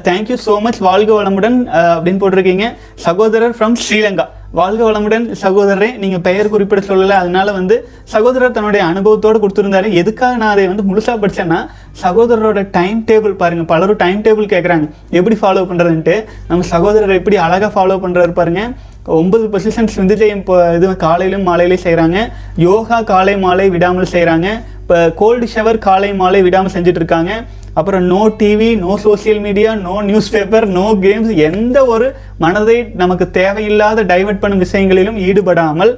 Thank you 0.06 0.36
so 0.42 0.54
much 0.60 0.80
வாழ்க 0.86 1.10
வளமுடன் 1.18 1.54
அப்படின்னு 1.92 2.20
போட்டிருக்கீங்க 2.22 2.66
சகோதரர் 3.04 3.54
from 3.56 3.76
Sri Lanka 3.82 4.26
வாழ்க 4.52 4.80
வளமுடன் 4.88 5.24
சகோதரரே 5.42 5.88
நீங்கள் 6.02 6.22
பெயர் 6.26 6.50
குறிப்பிட 6.54 6.80
சொல்லலை 6.88 7.14
அதனால 7.22 7.52
வந்து 7.58 7.76
சகோதரர் 8.14 8.54
தன்னுடைய 8.56 8.82
அனுபவத்தோடு 8.90 9.40
கொடுத்துருந்தாரு 9.42 9.88
எதுக்காக 10.00 10.36
நான் 10.42 10.52
அதை 10.54 10.66
வந்து 10.72 10.86
முழுசாக 10.90 11.16
படித்தேன்னா 11.22 11.60
சகோதரரோட 12.02 12.62
டைம் 12.76 13.00
டேபிள் 13.10 13.34
பாருங்கள் 13.42 13.70
பலரும் 13.72 14.00
டைம் 14.04 14.20
டேபிள் 14.26 14.52
கேட்குறாங்க 14.54 14.86
எப்படி 15.20 15.38
ஃபாலோ 15.42 15.64
பண்ணுறதுன்ட்டு 15.70 16.16
நம்ம 16.50 16.68
சகோதரர் 16.74 17.18
எப்படி 17.20 17.38
அழகாக 17.46 17.72
ஃபாலோ 17.76 17.98
பண்ணுறாரு 18.04 18.34
பாருங்கள் 18.40 18.70
ஒன்பது 19.18 19.44
பொசிஷன்ஸ் 19.52 19.98
வந்து 20.00 20.16
இப்போ 20.36 20.54
இது 20.76 20.86
காலையிலும் 21.06 21.46
மாலையிலையும் 21.48 21.84
செய்கிறாங்க 21.84 22.18
யோகா 22.66 22.98
காலை 23.12 23.34
மாலை 23.44 23.66
விடாமல் 23.74 24.12
செய்கிறாங்க 24.14 24.48
இப்போ 24.82 24.98
கோல்டு 25.20 25.46
ஷவர் 25.54 25.78
காலை 25.86 26.10
மாலை 26.14 26.40
விடாமல் 26.46 26.74
செஞ்சுட்டு 26.74 27.00
இருக்காங்க 27.02 27.32
அப்புறம் 27.78 28.04
no 28.12 28.20
TV 28.40 28.68
no 28.82 28.92
social 29.04 29.40
media 29.46 29.70
no 29.86 29.94
newspaper 30.34 30.66
no 30.76 30.84
games 31.04 31.32
எந்த 31.48 31.78
ஒரு 31.94 32.06
மனதை 32.44 32.76
நமக்கு 33.02 33.24
தேவையில்லாத 33.30 34.04
டைவர்ட் 34.12 34.42
பண்ணும் 34.42 34.62
விஷயங்களிலும் 34.64 35.18
ஈடுபடாமல் 35.28 35.92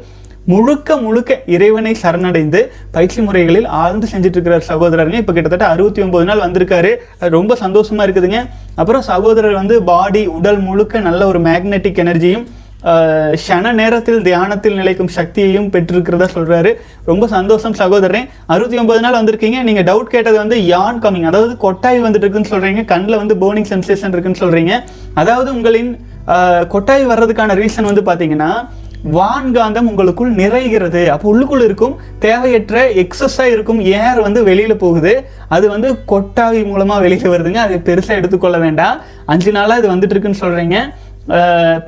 முழுக்க 0.52 0.96
முழுக்க 1.04 1.32
இறைவனை 1.54 1.92
சரணடைந்து 2.02 2.60
பயிற்சி 2.94 3.20
முறைகளில் 3.20 3.66
ஆழ்ந்து 3.80 4.06
செஞ்சுட்டு 4.12 4.36
இருக்கிற 4.38 4.58
சகோதரருங்க. 4.68 5.18
இப்போ 5.22 5.32
கிட்டத்தட்ட 5.32 5.66
அறுபத்தி 5.72 6.00
ஒன்பது 6.04 6.24
நாள் 6.28 6.44
வந்திருக்காரு. 6.44 6.90
ரொம்ப 7.36 7.56
சந்தோஷமா 7.64 8.04
இருக்குதுங்க. 8.06 8.40
அப்புறம் 8.80 9.04
சகோதரர் 9.10 9.58
வந்து 9.60 9.82
பாடி 9.90 10.26
உடல் 10.36 10.60
முழுக்க 10.68 11.00
நல்ல 11.08 11.26
ஒரு 11.26 11.40
மேக்னெட்டிக் 11.48 12.00
எனர்ஜியும் 12.04 12.46
க்ஷண 13.42 13.72
நேரத்தில் 13.78 14.20
தியானத்தில் 14.26 14.76
நிலைக்கும் 14.80 15.12
சக்தியையும் 15.16 15.68
பெற்றிருக்கிறதா 15.74 16.26
சொல்கிறாரு 16.34 16.70
ரொம்ப 17.10 17.24
சந்தோஷம் 17.34 17.76
சகோதரன் 17.80 18.26
அறுபத்தி 18.54 18.76
ஒன்பது 18.82 19.00
நாள் 19.04 19.18
வந்திருக்கீங்க. 19.18 19.60
நீங்கள் 19.68 19.86
டவுட் 19.88 20.12
கேட்டது 20.14 20.36
வந்து 20.42 20.58
யான் 20.72 21.00
கம்மிங். 21.04 21.28
அதாவது 21.30 21.54
கொட்டாய் 21.64 22.04
வந்துட்டு 22.06 22.26
இருக்குன்னு 22.26 22.52
சொல்கிறீங்க 22.54 22.84
கண்ணில் 22.92 23.20
வந்து 23.22 23.36
போர்னிங் 23.42 23.70
சென்சேஷன் 23.72 24.14
இருக்குன்னு 24.14 24.42
சொல்கிறீங்க 24.44 24.74
அதாவது 25.22 25.48
உங்களின் 25.56 25.90
கொட்டாய் 26.74 27.08
வர்றதுக்கான 27.12 27.56
ரீசன் 27.62 27.90
வந்து 27.90 28.04
பார்த்தீங்கன்னா 28.10 28.50
வான்காந்தம் 29.16 29.88
உங்களுக்குள் 29.90 30.30
நிறைகிறது. 30.40 31.02
அப்போ 31.14 31.26
உள்ளுக்குள் 31.32 31.64
இருக்கும் 31.66 31.92
தேவையற்ற 32.24 32.78
எக்ஸஸாக 33.02 33.52
இருக்கும் 33.54 33.80
ஏர் 33.98 34.20
வந்து 34.24 34.40
வெளியில் 34.48 34.80
போகுது. 34.84 35.12
அது 35.56 35.66
வந்து 35.74 35.88
கொட்டாவி 36.12 36.62
மூலமாக 36.70 37.04
வெளியில் 37.04 37.32
வருதுங்க. 37.34 37.60
அதை 37.66 37.76
பெருசாக 37.88 38.18
எடுத்துக்கொள்ள 38.20 38.58
வேண்டாம். 38.64 38.96
அஞ்சு 39.34 39.52
நாளாக 39.58 39.80
இது 39.82 39.94
வந்துட்டு 39.94 40.14
இருக்குன்னு 40.16 40.42
சொல்கிறீங்க 40.44 40.78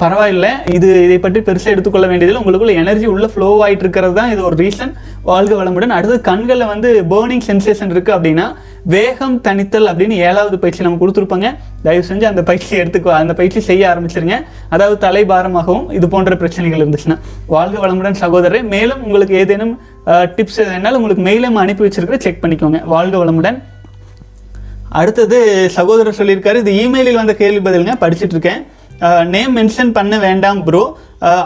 பரவாயில்ல. 0.01 0.47
இது 0.77 0.89
இதை 1.05 1.17
பற்றி 1.25 1.41
பெருசாக 1.47 1.73
எடுத்துக்கொள்ள 1.75 2.07
வேண்டியதில்லை. 2.11 2.41
உங்களுக்குள்ள 2.43 2.73
எனர்ஜி 2.81 3.07
உள்ள 3.13 3.27
ஃப்ளோ 3.33 3.49
ஆகிட்டு 3.67 3.85
இருக்கிறது 3.85 4.15
தான் 4.19 4.33
இது 4.33 4.41
ஒரு 4.49 4.57
ரீசன் 4.63 4.93
வாழ்க 5.29 5.53
வளமுடன். 5.61 5.95
அடுத்து 5.99 6.17
கண்களில் 6.29 6.71
வந்து 6.73 6.89
பேர்னிங் 7.13 7.45
சென்சேஷன் 7.49 7.93
இருக்குது 7.95 8.17
அப்படின்னா 8.17 8.47
வேகம் 8.95 9.37
தணித்தல் 9.47 9.89
அப்படின்னு 9.91 10.17
ஏழாவது 10.27 10.57
பயிற்சி 10.63 10.85
நம்ம 10.87 10.99
கொடுத்துருப்பாங்க. 11.03 11.49
தயவு 11.87 12.05
செஞ்சு 12.11 12.27
அந்த 12.33 12.43
பயிற்சி 12.49 12.73
எடுத்துக்கோ 12.83 13.11
அந்த 13.21 13.33
பயிற்சி 13.39 13.61
செய்ய 13.69 13.83
ஆரம்பிச்சிருங்க. 13.93 14.37
அதாவது 14.75 14.97
தலைபாரமாகவும் 15.05 15.87
இது 15.99 16.09
போன்ற 16.15 16.37
பிரச்சனைகள் 16.43 16.83
இருந்துச்சுன்னா 16.85 17.17
வாழ்க 17.55 17.79
வளமுடன் 17.85 18.19
சகோதரர். 18.23 18.67
மேலும் 18.75 19.01
உங்களுக்கு 19.07 19.37
ஏதேனும் 19.43 19.73
டிப்ஸ் 20.37 20.61
எதுனாலும் 20.65 20.99
உங்களுக்கு 21.01 21.25
மெயிலும் 21.29 21.61
அனுப்பி 21.63 21.85
வச்சிருக்கிற 21.87 22.19
செக் 22.27 22.43
பண்ணிக்கோங்க. 22.43 22.81
வாழ்க 22.95 23.17
வளமுடன். 23.23 23.59
அடுத்தது 25.01 25.39
சகோதரர் 25.79 26.19
சொல்லியிருக்காரு 26.21 26.61
இது 26.65 26.73
இமெயிலில் 26.85 27.21
வந்த 27.23 27.35
கேள்வி 27.41 27.63
பதிலுங்க 27.69 27.95
படிச்சுட்டு 28.05 28.37
இருக்கேன் 28.37 28.63
நேம் 29.35 29.53
மென்ஷன் 29.59 29.93
பண்ண 29.99 30.15
வேண்டாம் 30.19 30.61
bro 30.69 30.83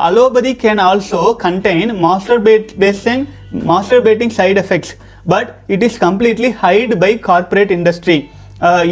allopathy 0.08 0.52
can 0.62 0.82
also 0.88 1.22
contain 1.46 1.92
master 2.06 2.42
bad 2.46 2.70
basing 2.84 3.24
masturbating 4.06 4.34
side 4.38 4.58
effects 4.64 4.94
but 5.34 5.50
it 5.74 5.84
is 5.88 5.98
completely 6.06 6.50
hide 6.62 6.94
by 7.04 7.12
corporate 7.28 7.74
industry 7.78 8.18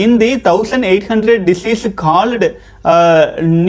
in 0.06 0.16
the 0.18 0.32
thousand 0.50 0.86
eight 0.90 1.08
hundred 1.12 1.42
disease 1.50 1.86
called 2.04 2.50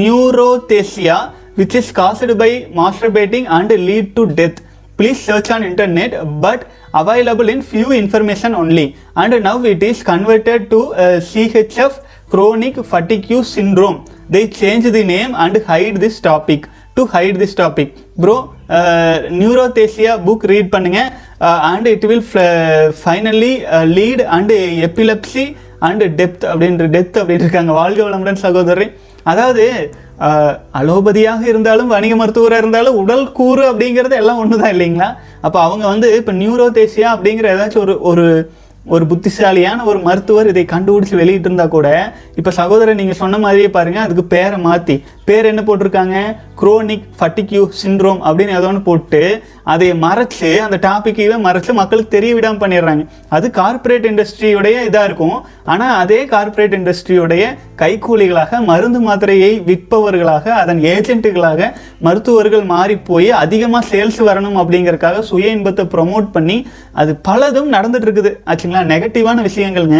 neurasthenia 0.02 1.18
which 1.56 1.76
is 1.76 1.92
caused 1.92 2.38
by 2.38 2.52
masturbating 2.74 3.48
and 3.48 3.70
lead 3.88 4.16
to 4.16 4.26
death. 4.28 4.62
Please 5.04 5.22
search 5.22 5.52
on 5.52 5.64
internet 5.64 6.12
but 6.40 6.60
available 6.94 7.50
in 7.50 7.62
few 7.64 7.92
information 7.94 8.56
only 8.56 8.86
and 9.16 9.44
now 9.44 9.64
it 9.66 9.84
is 9.84 10.04
converted 10.04 10.70
to 10.70 10.94
uh, 10.96 11.20
chf 11.22 11.94
chronic 12.30 12.76
fatigue 12.86 13.26
syndrome 13.48 13.98
they 14.30 14.48
change 14.52 14.86
the 14.92 15.04
name 15.06 15.36
and 15.36 15.58
hide 15.64 15.98
this 15.98 16.20
topic 16.22 16.62
to 16.96 17.06
hide 17.08 17.36
this 17.36 17.54
topic 17.56 17.90
bro 18.18 18.36
uh, 18.70 19.16
neurothesia 19.34 20.24
book 20.26 20.44
read 20.44 20.72
பண்ணுங்க 20.72 21.00
uh, 21.42 21.60
and 21.64 21.88
it 21.88 22.04
will 22.04 22.24
f- 22.32 22.40
finally 22.98 23.54
uh, 23.68 23.84
lead 23.88 24.22
and 24.30 24.52
epilepsy 24.88 25.46
and 25.82 26.02
depth 26.18 26.44
அப்படின்ற 26.52 26.88
death 26.88 27.18
அப்படின்னு 27.18 27.46
இருக்காங்க 27.46 27.72
வாழ்க 27.74 28.02
வளமுடன் 28.04 28.42
சகோதரி 28.46 28.88
அதாவது 29.24 29.66
ஆஹ், 29.80 30.03
அலோபதியாக 30.74 31.42
இருந்தாலும் 31.42 31.88
வணிக 31.88 32.16
மருத்துவராக 32.16 32.58
இருந்தாலும் 32.58 32.96
உடல் 32.96 33.32
கூறு 33.32 33.72
அப்படிங்கிறது 33.72 34.16
எல்லாம் 34.16 34.38
ஒன்று 34.38 34.58
தான் 34.58 34.74
இல்லைங்களா? 34.74 35.16
அப்போ 35.42 35.60
அவங்க 35.62 35.88
வந்து 35.88 36.16
இப்போ 36.16 36.32
நியூரோதேசியா 36.32 37.10
அப்படிங்கிற 37.16 37.46
ஏதாச்சும் 37.50 37.78
ஒரு 37.78 38.02
ஒரு 38.02 38.52
ஒரு 38.86 39.06
புத்திசாலியான 39.06 39.84
ஒரு 39.84 40.00
மருத்துவர் 40.00 40.48
இதை 40.48 40.66
கண்டுபிடிச்சி 40.66 41.16
வெளியிட்டு 41.16 41.68
கூட 41.68 42.14
இப்போ 42.36 42.52
சகோதரர் 42.52 42.96
நீங்கள் 42.96 43.16
சொன்ன 43.16 43.38
மாதிரியே 43.38 43.68
பாருங்கள் 43.68 44.04
அதுக்கு 44.04 44.24
பேரை 44.24 44.58
மாற்றி 44.58 45.04
பேர் 45.28 45.50
என்ன 45.50 45.62
போட்டிருக்காங்க? 45.68 46.18
குரோனிக் 46.62 47.06
ஃபட்டிக்யூ 47.20 47.62
சிண்ட்ரோம் 47.82 48.20
அப்படின்னு 48.28 48.56
ஏதோ 48.60 48.68
ஒன்று 48.72 48.82
போட்டு 48.88 49.22
அதை 49.74 49.88
மறைச்சு 50.04 50.50
அந்த 50.66 50.78
டாப்பிக்கையே 50.86 51.38
மறைச்சு 51.46 51.72
மக்களுக்கு 51.80 52.14
தெரிய 52.16 52.32
விடாமல் 52.38 52.62
பண்ணிடுறாங்க. 52.64 53.04
அது 53.36 53.48
கார்ப்பரேட் 53.60 54.08
இண்டஸ்ட்ரியுடைய 54.12 54.76
இதாக 54.90 55.08
இருக்கும். 55.10 55.38
ஆனால் 55.74 55.96
அதே 56.04 56.20
கார்ப்பரேட் 56.34 56.76
இண்டஸ்ட்ரியுடைய 56.80 57.44
கைக்கூலிகளாக 57.82 58.60
மருந்து 58.72 59.02
மாத்திரையை 59.08 59.52
விற்பவர்களாக 59.70 60.46
அதன் 60.64 60.84
ஏஜென்ட்டுகளாக 60.94 61.72
மருத்துவர்கள் 62.08 62.66
மாறி 62.76 62.98
போய் 63.10 63.32
அதிகமாக 63.44 63.90
சேல்ஸ் 63.94 64.22
வரணும் 64.30 64.60
அப்படிங்கிறதுக்காக 64.62 65.26
சுய 65.32 65.56
இன்பத்தை 65.58 65.86
ப்ரொமோட் 65.96 66.30
பண்ணி 66.38 66.60
அது 67.02 67.14
பலதும் 67.30 67.74
நடந்துட்டு 67.78 68.08
இருக்குது. 68.10 68.34
ஆச்சுங்களா? 68.52 68.86
நெகட்டிவான 68.94 69.42
விஷயங்கள்ங்க. 69.50 70.00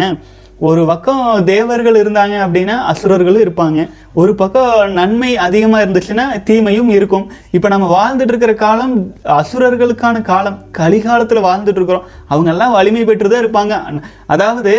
ஒரு 0.68 0.82
பக்கம் 0.90 1.22
தேவர்கள் 1.52 1.96
இருந்தாங்க 2.02 2.36
அப்படின்னா 2.44 2.74
அசுரர்களும் 2.90 3.44
இருப்பாங்க. 3.44 3.80
ஒரு 4.20 4.32
பக்கம் 4.40 4.92
நன்மை 4.98 5.30
அதிகமாக 5.46 5.84
இருந்துச்சுன்னா 5.84 6.26
தீமையும் 6.48 6.90
இருக்கும். 6.96 7.24
இப்போ 7.56 7.68
நம்ம 7.74 7.86
வாழ்ந்துட்டு 7.96 8.32
இருக்கிற 8.32 8.54
காலம் 8.64 8.94
அசுரர்களுக்கான 9.38 10.22
காலம் 10.32 10.58
கலிகாலத்தில் 10.80 11.46
வாழ்ந்துட்டு 11.48 11.80
இருக்கிறோம். 11.80 12.06
அவங்கெல்லாம் 12.34 12.76
வலிமை 12.78 13.04
பெற்று 13.10 13.32
தான் 13.32 13.44
இருப்பாங்க. 13.44 14.02
அதாவது 14.34 14.74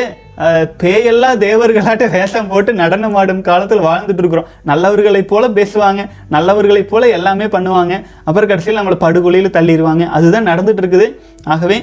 பேயெல்லாம் 0.82 1.42
தேவர்களாட்ட 1.44 2.06
வேஷம் 2.15 2.50
போட்டு 2.51 2.72
நடனம் 2.82 3.15
ஆடும் 3.20 3.42
காலத்தில் 3.50 3.86
வாழ்ந்துட்டு 3.88 4.22
இருக்கிறோம். 4.24 4.50
நல்லவர்களைப் 4.70 5.30
போல 5.32 5.48
பேசுவாங்க. 5.60 6.01
நல்லவர்களைப் 6.36 6.89
போல 6.89 7.10
எல்லாமே 7.18 7.46
பண்ணுவாங்க. 7.56 7.94
அப்புறம் 8.27 8.50
கடைசியில் 8.51 8.80
நம்மளை 8.80 8.98
படுகொலையில் 9.06 9.56
தள்ளிடுவாங்க 9.58 10.06
அதுதான் 10.18 10.50
நடந்துட்டு 10.51 10.84
இருக்குது. 10.84 11.08
ஆகவே 11.54 11.77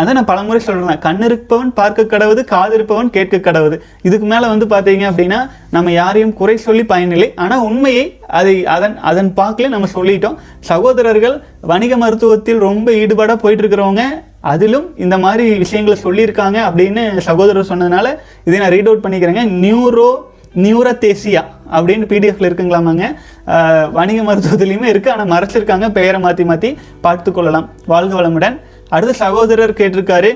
அதான் 0.00 0.16
நான் 0.18 0.28
பலமுறை 0.30 0.60
சொல்கிறேன் 0.60 1.02
கண் 1.06 1.24
இருப்பவன் 1.26 1.72
பார்க்க 1.80 2.06
கடவுது 2.12 2.42
காது 2.52 2.74
இருப்பவன் 2.78 3.12
கேட்க 3.16 3.40
கடவுது. 3.46 3.76
இதுக்கு 4.08 4.26
மேலே 4.32 4.46
வந்து 4.52 4.66
பார்த்தீங்க 4.72 5.04
அப்படின்னா 5.10 5.40
நம்ம 5.74 5.92
யாரையும் 5.92 6.34
குறை 6.40 6.56
சொல்லி 6.66 6.84
பயனில்லை. 6.92 7.28
ஆனால் 7.42 7.64
உண்மையை 7.68 8.06
அதை 8.40 8.54
அதன் 8.76 8.96
அதன் 9.10 9.30
பார்க்கல 9.40 9.72
நம்ம 9.74 9.88
சொல்லிட்டோம். 9.98 10.40
சகோதரர்கள் 10.70 11.36
வணிக 11.72 11.96
மருத்துவத்தில் 12.04 12.64
ரொம்ப 12.68 12.90
ஈடுபாடாக 13.02 13.38
போயிட்டு 13.44 13.64
இருக்கிறவங்க 13.64 14.04
அதிலும் 14.50 14.86
இந்த 15.04 15.16
மாதிரி 15.24 15.44
விஷயங்களை 15.62 15.96
சொல்லியிருக்காங்க 16.04 16.58
அப்படின்னு 16.68 17.02
சகோதரர் 17.28 17.70
சொன்னதுனால 17.70 18.06
இதை 18.48 18.58
நான் 18.62 18.74
ரீட் 18.74 18.90
அவுட் 18.90 19.04
பண்ணிக்கிறேங்க. 19.04 19.44
நியூரோ 19.64 20.10
நியூரத்தேசியா 20.64 21.42
அப்படின்னு 21.74 22.06
பிடிஎஃப்ல 22.12 22.48
இருக்குங்களாமாங்க. 22.48 23.04
வணிக 23.98 24.20
மருத்துவத்துலேயுமே 24.28 24.88
இருக்குது 24.92 25.12
ஆனால் 25.14 25.30
மறைச்சிருக்காங்க. 25.34 25.88
பெயரை 25.98 26.20
மாற்றி 26.24 26.44
மாற்றி 26.50 26.70
பார்த்து 27.04 27.30
கொள்ளலாம். 27.32 27.66
வாழ்க 27.92 28.14
வளமுடன். 28.20 28.56
அடுத்த 28.94 29.12
சகோதரர் 29.24 29.78
கேட்டிருக்காரு. 29.80 30.30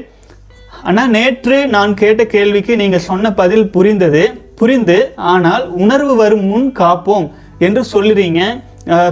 அண்ணா 0.89 1.05
நேற்று 1.17 1.57
நான் 1.75 1.93
கேட்ட 2.03 2.23
கேள்விக்கு 2.35 2.73
நீங்கள் 2.83 3.07
சொன்ன 3.09 3.33
பதில் 3.41 3.67
புரிந்தது 3.77 4.23
புரிந்து 4.61 4.99
ஆனால் 5.33 5.65
உணர்வு 5.85 6.15
வரும் 6.23 6.47
முன் 6.53 6.69
காப்போம் 6.81 7.27
என்று 7.67 7.83
சொல்லுறீங்க. 7.95 8.41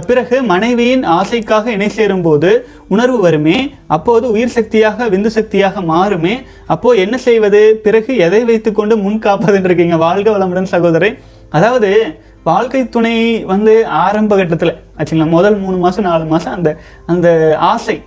பிறகு 0.07 0.35
மனைவியின் 0.51 1.03
ஆசைக்காக 1.17 1.71
இணை 1.75 1.87
சேரும் 1.89 2.21
போது 2.21 2.49
உணர்வு 2.93 3.19
வருமே 3.19 3.57
அப்போது 3.95 4.25
உயிர் 4.31 4.53
சக்தியாக 4.55 5.07
விந்து 5.13 5.29
சக்தியாக 5.37 5.81
மாறுமே. 5.91 6.35
அப்போ 6.73 6.89
என்ன 7.03 7.15
செய்வது? 7.17 7.61
பிறகு 7.85 8.11
எதை 8.25 8.41
வைத்துக்கொண்டு 8.49 8.97
முன் 8.97 9.19
காப்பதுன்னு 9.25 9.69
இருக்கீங்க 9.69 9.97
வாழ்க 10.05 10.29
வளமுடன் 10.35 10.71
சகோதரி 10.73 11.11
அதாவது 11.57 11.89
வாழ்க்கை 12.49 12.81
துணை 12.89 13.15
வந்து 13.51 13.73
ஆரம்ப 14.05 14.35
கட்டத்தில் 14.37 14.73
ஆச்சுங்களா 14.97 15.27
முதல் 15.35 15.57
மூணு 15.57 15.77
மாதம் 15.83 16.07
நாலு 16.09 16.25
மாதம் 16.33 16.55
அந்த 16.57 16.69
அந்த 17.13 17.27
ஆசை 17.71 17.97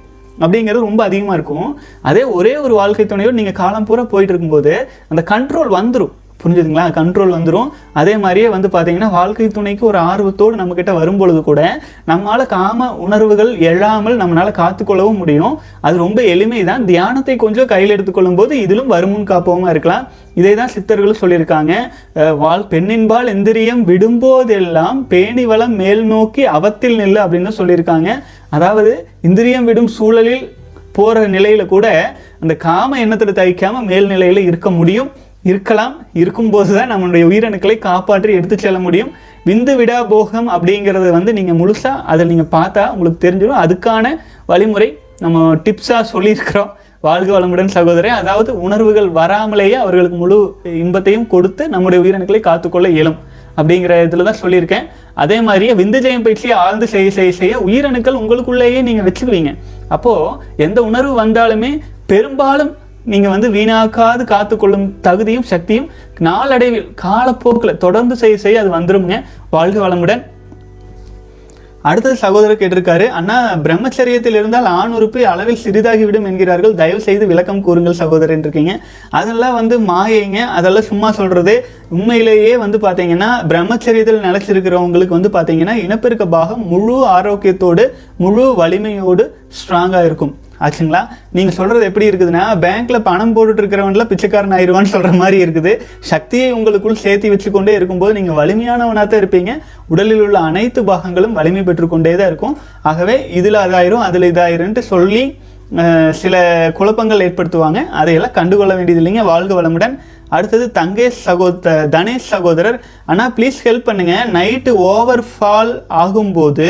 அப்படிங்கிறது 0.41 0.87
ரொம்ப 0.89 1.03
அதிகமாக 1.05 1.37
இருக்கும். 1.39 1.69
அதே 2.09 2.23
ஒரே 2.39 2.53
ஒரு 2.65 2.75
வாழ்க்கை 2.81 3.07
துணையோடு 3.07 3.41
நீங்கள் 3.41 3.61
காலம் 3.63 3.89
பூரா 3.91 4.05
போயிட்டு 4.13 4.33
இருக்கும்போது 4.35 4.75
அந்த 5.09 5.23
கண்ட்ரோல் 5.33 5.77
வந்துடும் 5.77 6.15
புரிஞ்சுதுங்களா? 6.41 6.85
கண்ட்ரோல் 6.97 7.35
வந்துடும் 7.35 7.69
அதே 8.01 8.15
மாதிரியே 8.23 8.49
வந்து 8.55 8.69
பார்த்தீங்கன்னா 8.75 9.09
வாழ்க்கை 9.17 9.47
துணைக்கு 9.57 9.85
ஒரு 9.91 9.99
ஆர்வத்தோடு 10.11 10.55
நம்மக்கிட்ட 10.61 10.93
வரும்பொழுது 10.99 11.41
கூட 11.49 11.61
நம்மளால் 12.11 12.45
காம 12.55 12.89
உணர்வுகள் 13.05 13.51
எழாமல் 13.71 14.21
நம்மளால் 14.23 14.59
காத்துக்கொள்ளவும் 14.61 15.21
முடியும். 15.23 15.55
அது 15.87 15.97
ரொம்ப 16.05 16.19
எளிமை 16.33 16.61
தான் 16.71 16.85
தியானத்தை 16.91 17.37
கொஞ்சம் 17.45 17.71
கையில் 17.73 17.95
எடுத்துக்கொள்ளும் 17.97 18.39
போது 18.41 18.53
இதிலும் 18.65 18.93
வருமுன் 18.95 19.29
காப்போமா 19.33 19.71
இருக்கலாம். 19.75 20.07
இதை 20.41 20.53
தான் 20.61 20.73
சித்தர்களும் 20.75 21.21
சொல்லியிருக்காங்க 21.23 21.75
வாழ் 22.43 22.65
பெண்ணின்பால் 22.73 23.31
எந்திரியம் 23.35 23.83
விடும்போதெல்லாம் 23.91 24.99
பேணி 25.13 25.45
வளம் 25.53 25.77
மேல் 25.83 26.05
நோக்கி 26.15 26.45
அவத்தில் 26.57 26.99
நில்லு 27.03 27.21
அப்படின்னு 27.25 27.53
சொல்லியிருக்காங்க. 27.61 28.11
அதாவது 28.57 28.93
இந்திரியம் 29.29 29.69
விடும் 29.71 29.93
சூழலில் 29.99 30.45
போகிற 30.97 31.23
நிலையில் 31.37 31.71
கூட 31.73 31.87
அந்த 32.43 32.55
காம 32.67 32.99
எண்ணத்தில் 33.05 33.39
தைக்காமல் 33.39 33.87
மேல்நிலையில் 33.91 34.47
இருக்க 34.51 34.69
முடியும். 34.77 35.09
இருக்கலாம் 35.51 35.95
இருக்கும்போது 36.23 36.71
தான் 36.79 36.91
நம்மளுடைய 36.93 37.25
உயிரணுக்களை 37.31 37.77
காப்பாற்றி 37.89 38.33
எடுத்து 38.39 38.57
செல்ல 38.65 38.79
முடியும். 38.87 39.11
விந்து 39.49 39.73
விடா 39.81 39.99
போகம் 40.13 40.49
அப்படிங்கிறது 40.55 41.09
வந்து 41.19 41.33
நீங்கள் 41.39 41.59
முழுசாக 41.61 42.03
அதை 42.13 42.23
நீங்கள் 42.31 42.53
பார்த்தா 42.57 42.85
உங்களுக்கு 42.95 43.21
தெரிஞ்சிடும். 43.27 43.61
அதுக்கான 43.65 44.15
வழிமுறை 44.51 44.89
நம்ம 45.25 45.45
டிப்ஸாக 45.67 46.03
சொல்லியிருக்கிறோம். 46.15 46.73
வாழ்க 47.07 47.31
வளமுடன் 47.35 47.75
சகோதரே 47.77 48.11
அதாவது 48.21 48.51
உணர்வுகள் 48.67 49.09
வராமலேயே 49.19 49.77
அவர்களுக்கு 49.83 50.19
முழு 50.23 50.39
இன்பத்தையும் 50.85 51.27
கொடுத்து 51.35 51.63
நம்முடைய 51.75 51.99
உயிரணுக்களை 52.05 52.41
காத்துக்கொள்ள 52.47 52.89
இயலும் 52.97 53.19
அப்படிங்கிற 53.61 53.93
இதில் 54.07 54.29
தான் 54.29 54.41
சொல்லியிருக்கேன். 54.41 54.87
அதே 55.23 55.37
மாதிரியே 55.47 55.75
விந்து 55.81 55.99
ஜெயம் 56.05 56.25
பயிற்சியை 56.25 56.55
ஆழ்ந்து 56.65 56.87
செய்ய 56.95 57.11
செய்ய 57.19 57.33
செய்ய 57.41 57.61
உயிரணுக்கள் 57.67 58.19
உங்களுக்குள்ளேயே 58.23 58.81
நீங்கள் 58.89 59.07
வச்சுக்குவீங்க. 59.09 59.53
அப்போது 59.97 60.65
எந்த 60.67 60.79
உணர்வு 60.89 61.15
வந்தாலுமே 61.23 61.71
பெரும்பாலும் 62.13 62.73
நீங்கள் 63.11 63.33
வந்து 63.35 63.49
வீணாக்காது 63.57 64.23
காத்துக்கொள்ளும் 64.35 64.87
தகுதியும் 65.09 65.51
சக்தியும் 65.51 65.91
நாளடைவில் 66.29 66.89
காலப்போக்கில் 67.03 67.79
தொடர்ந்து 67.85 68.17
செய்ய 68.23 68.37
செய்ய 68.45 68.63
அது 68.63 68.71
வந்துருங்க 68.79 69.17
வாழ்க 69.51 69.79
வளமுடன். 69.83 70.23
அடுத்தது 71.89 72.17
சகோதரர் 72.23 72.59
கேட்டிருக்காரு 72.61 73.07
அண்ணா 73.19 73.37
பிரம்மச்சரியத்தில் 73.65 74.39
இருந்தால் 74.39 74.65
ஆண் 74.79 74.95
உறுப்பு 74.99 75.21
அளவில் 75.33 75.61
சிறிதாகிவிடும் 75.65 76.27
என்கிறார்கள். 76.31 76.75
தயவு 76.81 77.01
செய்து 77.01 77.25
விளக்கம் 77.33 77.61
கூறுங்கள் 77.67 77.99
சகோதரன் 78.01 78.43
இருக்கீங்க 78.45 78.73
அதெல்லாம் 79.19 79.55
வந்து 79.59 79.77
மாயைங்க. 79.91 80.41
அதெல்லாம் 80.59 80.89
சும்மா 80.89 81.11
சொல்றது. 81.21 81.55
உண்மையிலேயே 81.97 82.57
வந்து 82.65 82.81
பார்த்தீங்கன்னா 82.87 83.31
பிரம்மச்சரியத்தில் 83.53 84.27
நினைச்சிருக்கிறவங்களுக்கு 84.29 85.19
வந்து 85.19 85.33
பார்த்தீங்கன்னா 85.37 85.77
இனப்பெருக்க 85.85 86.27
பாகம் 86.37 86.67
முழு 86.73 86.97
ஆரோக்கியத்தோடு 87.17 87.87
முழு 88.25 88.47
வலிமையோடு 88.63 89.27
ஸ்ட்ராங்காக 89.61 90.05
இருக்கும். 90.11 90.35
ஆச்சுங்களா? 90.65 91.03
நீங்கள் 91.37 91.57
சொல்கிறது 91.59 91.89
எப்படி 91.91 92.07
இருக்குதுன்னா 92.11 92.45
பேங்க்கில் 92.65 93.05
பணம் 93.09 93.35
போட்டுட்டு 93.37 93.63
இருக்கிறவன்ல 93.63 94.05
பிச்சைக்காரன் 94.13 94.55
ஆயிடுவான்னு 94.59 94.93
சொல்கிற 94.95 95.13
மாதிரி 95.23 95.39
இருக்குது. 95.45 95.73
சக்தியை 96.13 96.49
உங்களுக்குள் 96.59 97.03
சேர்த்து 97.05 97.33
வச்சுக்கொண்டே 97.35 97.75
இருக்கும்போது 97.79 98.17
நீங்கள் 98.19 98.39
வலிமையானவனாக 98.41 99.07
தான் 99.07 99.23
இருப்பீங்க. 99.23 99.55
உடலில் 99.95 100.23
உள்ள 100.27 100.39
அனைத்து 100.51 100.83
பாகங்களும் 100.91 101.37
வலிமை 101.41 101.65
பெற்றுக்கொண்டே 101.69 102.15
தான் 102.21 102.31
இருக்கும். 102.33 102.57
ஆகவே 102.93 103.17
இதில் 103.41 103.65
அதாயிரும் 103.67 104.07
அதில் 104.09 104.31
இதாயிரும்ன்ட்டு 104.33 104.85
சொல்லி 104.93 105.25
சில 106.23 106.35
குழப்பங்கள் 106.79 107.23
ஏற்படுத்துவாங்க. 107.29 107.81
அதையெல்லாம் 108.01 108.37
கண்டுகொள்ள 108.37 108.73
வேண்டியது 108.77 109.01
இல்லைங்க. 109.03 109.23
வாழ்க 109.31 109.53
வளமுடன். 109.61 109.95
அடுத்தது 110.37 110.65
தங்கேஷ் 110.77 111.19
சகோத 111.27 111.73
தனேஷ் 111.95 112.29
சகோதரர். 112.33 112.79
அண்ணா 113.11 113.25
ப்ளீஸ் 113.37 113.59
ஹெல்ப் 113.67 113.89
பண்ணுங்கள் 113.89 114.31
நைட்டு 114.37 114.73
ஓவர் 114.91 115.23
ஃபால் 115.33 115.73
ஆகும்போது 116.03 116.69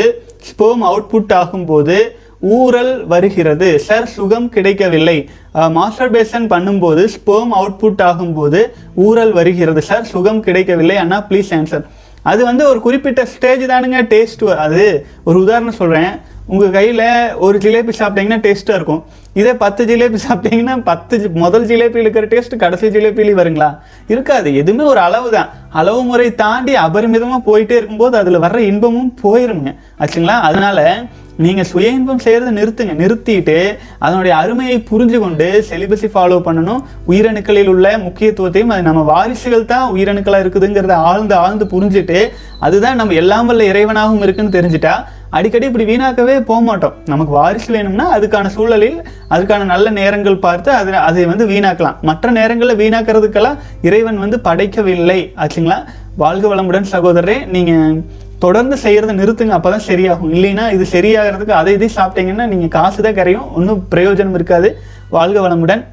ஸ்போம் 0.49 0.83
அவுட்புட் 0.89 1.33
ஆகும்போது 1.41 1.97
ஊறல் 2.41 3.05
வருகிறது. 3.05 3.79
சார் 3.79 4.07
சுகம் 4.07 4.49
கிடைக்கவில்லை. 4.49 5.29
மாஸ்டர்பேஷன் 5.53 6.47
பண்ணும்போது 6.47 7.07
ஸ்பேம் 7.07 7.47
அவுட்புட் 7.55 8.01
ஆகும்போது 8.01 8.65
ஊறல் 8.97 9.31
வருகிறது. 9.31 9.81
சார் 9.81 10.05
சுகம் 10.05 10.39
கிடைக்கவில்லை. 10.39 10.97
அண்ணா 10.97 11.25
ப்ளீஸ் 11.29 11.49
ஆன்சர் 11.49 11.85
அது 12.21 12.43
வந்து 12.43 12.69
ஒரு 12.69 12.81
குறிப்பிட்ட 12.81 13.25
ஸ்டேஜ் 13.25 13.61
தானுங்க 13.61 14.05
டேஸ்ட் 14.09 14.55
அது 14.55 15.05
ஒரு 15.23 15.39
உதாரணம் 15.39 15.71
சொல்கிறேன் 15.71 16.09
உங்கள் 16.45 16.69
கையில் 16.69 17.35
ஒரு 17.35 17.57
ஜிலேபி 17.57 17.91
சாப்பிட்டீங்கன்னா 17.99 18.39
டேஸ்ட்டாக 18.39 18.75
இருக்கும். 18.75 19.03
இதே 19.33 19.53
பத்து 19.53 19.85
ஜிலேபி 19.85 20.17
சாப்பிட்டீங்கன்னா 20.29 20.83
பத்து 20.83 21.17
ஜி- 21.17 21.31
முதல் 21.31 21.65
ஜிலேபியில் 21.65 21.95
இருக்கிற 21.95 22.27
டேஸ்ட் 22.27 22.55
கடைசி 22.55 22.87
ஜிலேபியிலையும் 22.87 23.37
வருங்களா? 23.37 23.79
இருக்காது. 24.07 24.55
எதுவுமே 24.55 24.83
ஒரு 24.83 24.99
அளவு 24.99 25.29
தான். 25.29 25.49
அளவு 25.69 26.03
முறை 26.03 26.35
தாண்டி 26.35 26.73
அபரிமிதமாக 26.73 27.41
போயிட்டே 27.45 27.71
இருக்கும்போது 27.71 28.17
அதில் 28.17 28.39
வர்ற 28.39 28.57
இன்பமும் 28.57 29.17
போயிருங்க. 29.23 29.75
ஆச்சுங்களா? 29.99 30.39
அதனால 30.39 31.03
நீங்கள் 31.43 31.67
சுய 31.71 31.87
இன்பம் 31.97 32.21
செய்கிறத 32.25 32.51
நிறுத்துங்க 32.59 32.93
நிறுத்திட்டு 33.01 33.57
அதனுடைய 34.05 34.33
அருமையை 34.41 34.77
புரிஞ்சு 34.89 35.17
கொண்டு 35.23 35.47
செலிபஸை 35.69 36.09
ஃபாலோ 36.13 36.37
பண்ணணும். 36.47 36.81
உயிரணுக்களில் 37.11 37.69
உள்ள 37.73 37.87
முக்கியத்துவத்தையும் 38.05 38.73
அது 38.75 38.87
நம்ம 38.89 39.03
வாரிசுகள் 39.11 39.69
தான் 39.73 39.85
உயிரணுக்களாக 39.95 40.43
இருக்குதுங்கிறத 40.45 40.95
ஆழ்ந்து 41.11 41.35
ஆழ்ந்து 41.43 41.67
புரிஞ்சுட்டு 41.73 42.19
அதுதான் 42.67 42.99
நம்ம 43.01 43.15
எல்லாம் 43.21 43.49
வல்ல 43.51 43.69
இறைவனாகவும் 43.71 44.25
இருக்குன்னு 44.27 44.57
தெரிஞ்சுட்டா 44.57 44.95
அடிக்கடி 45.37 45.65
இப்படி 45.69 45.85
வீணாக்கவே 45.89 46.35
போக 46.49 46.59
மாட்டோம். 46.67 46.93
நமக்கு 47.11 47.31
வாரிசு 47.37 47.69
வேணும்னா 47.75 48.05
அதுக்கான 48.17 48.51
சூழலில் 48.53 48.99
அதுக்கான 49.33 49.65
நல்ல 49.71 49.87
நேரங்கள் 49.97 50.43
பார்த்து 50.45 50.69
அதை 50.79 50.93
அதை 51.07 51.23
வந்து 51.31 51.45
வீணாக்கலாம். 51.53 51.97
மற்ற 52.09 52.31
நேரங்களில் 52.37 52.79
வீணாக்கிறதுக்கெல்லாம் 52.83 53.59
இறைவன் 53.87 54.21
வந்து 54.23 54.39
படைக்கவில்லை. 54.47 55.19
ஆச்சுங்களா? 55.43 55.79
வாழ்க 56.23 56.47
வளமுடன் 56.53 56.91
சகோதரரே 56.93 57.37
நீங்கள் 57.55 57.97
தொடர்ந்து 58.43 58.75
செய்கிறத 58.85 59.13
நிறுத்துங்க 59.19 59.53
அப்பதான் 59.57 59.85
சரியாகும். 59.89 60.31
இல்லைன்னா 60.37 60.65
இது 60.75 60.85
சரியாகிறதுக்கு 60.95 61.53
அதை 61.59 61.71
இதை 61.77 61.89
சாப்பிட்டீங்கன்னா 61.99 62.45
நீங்க 62.53 62.67
காசு 62.77 62.99
தான் 63.05 63.17
கரையும். 63.19 63.47
ஒன்றும் 63.57 63.83
பிரயோஜனம் 63.93 64.35
இருக்காது. 64.39 64.69
வாழ்க 65.15 65.39
வளமுடன். 65.45 65.83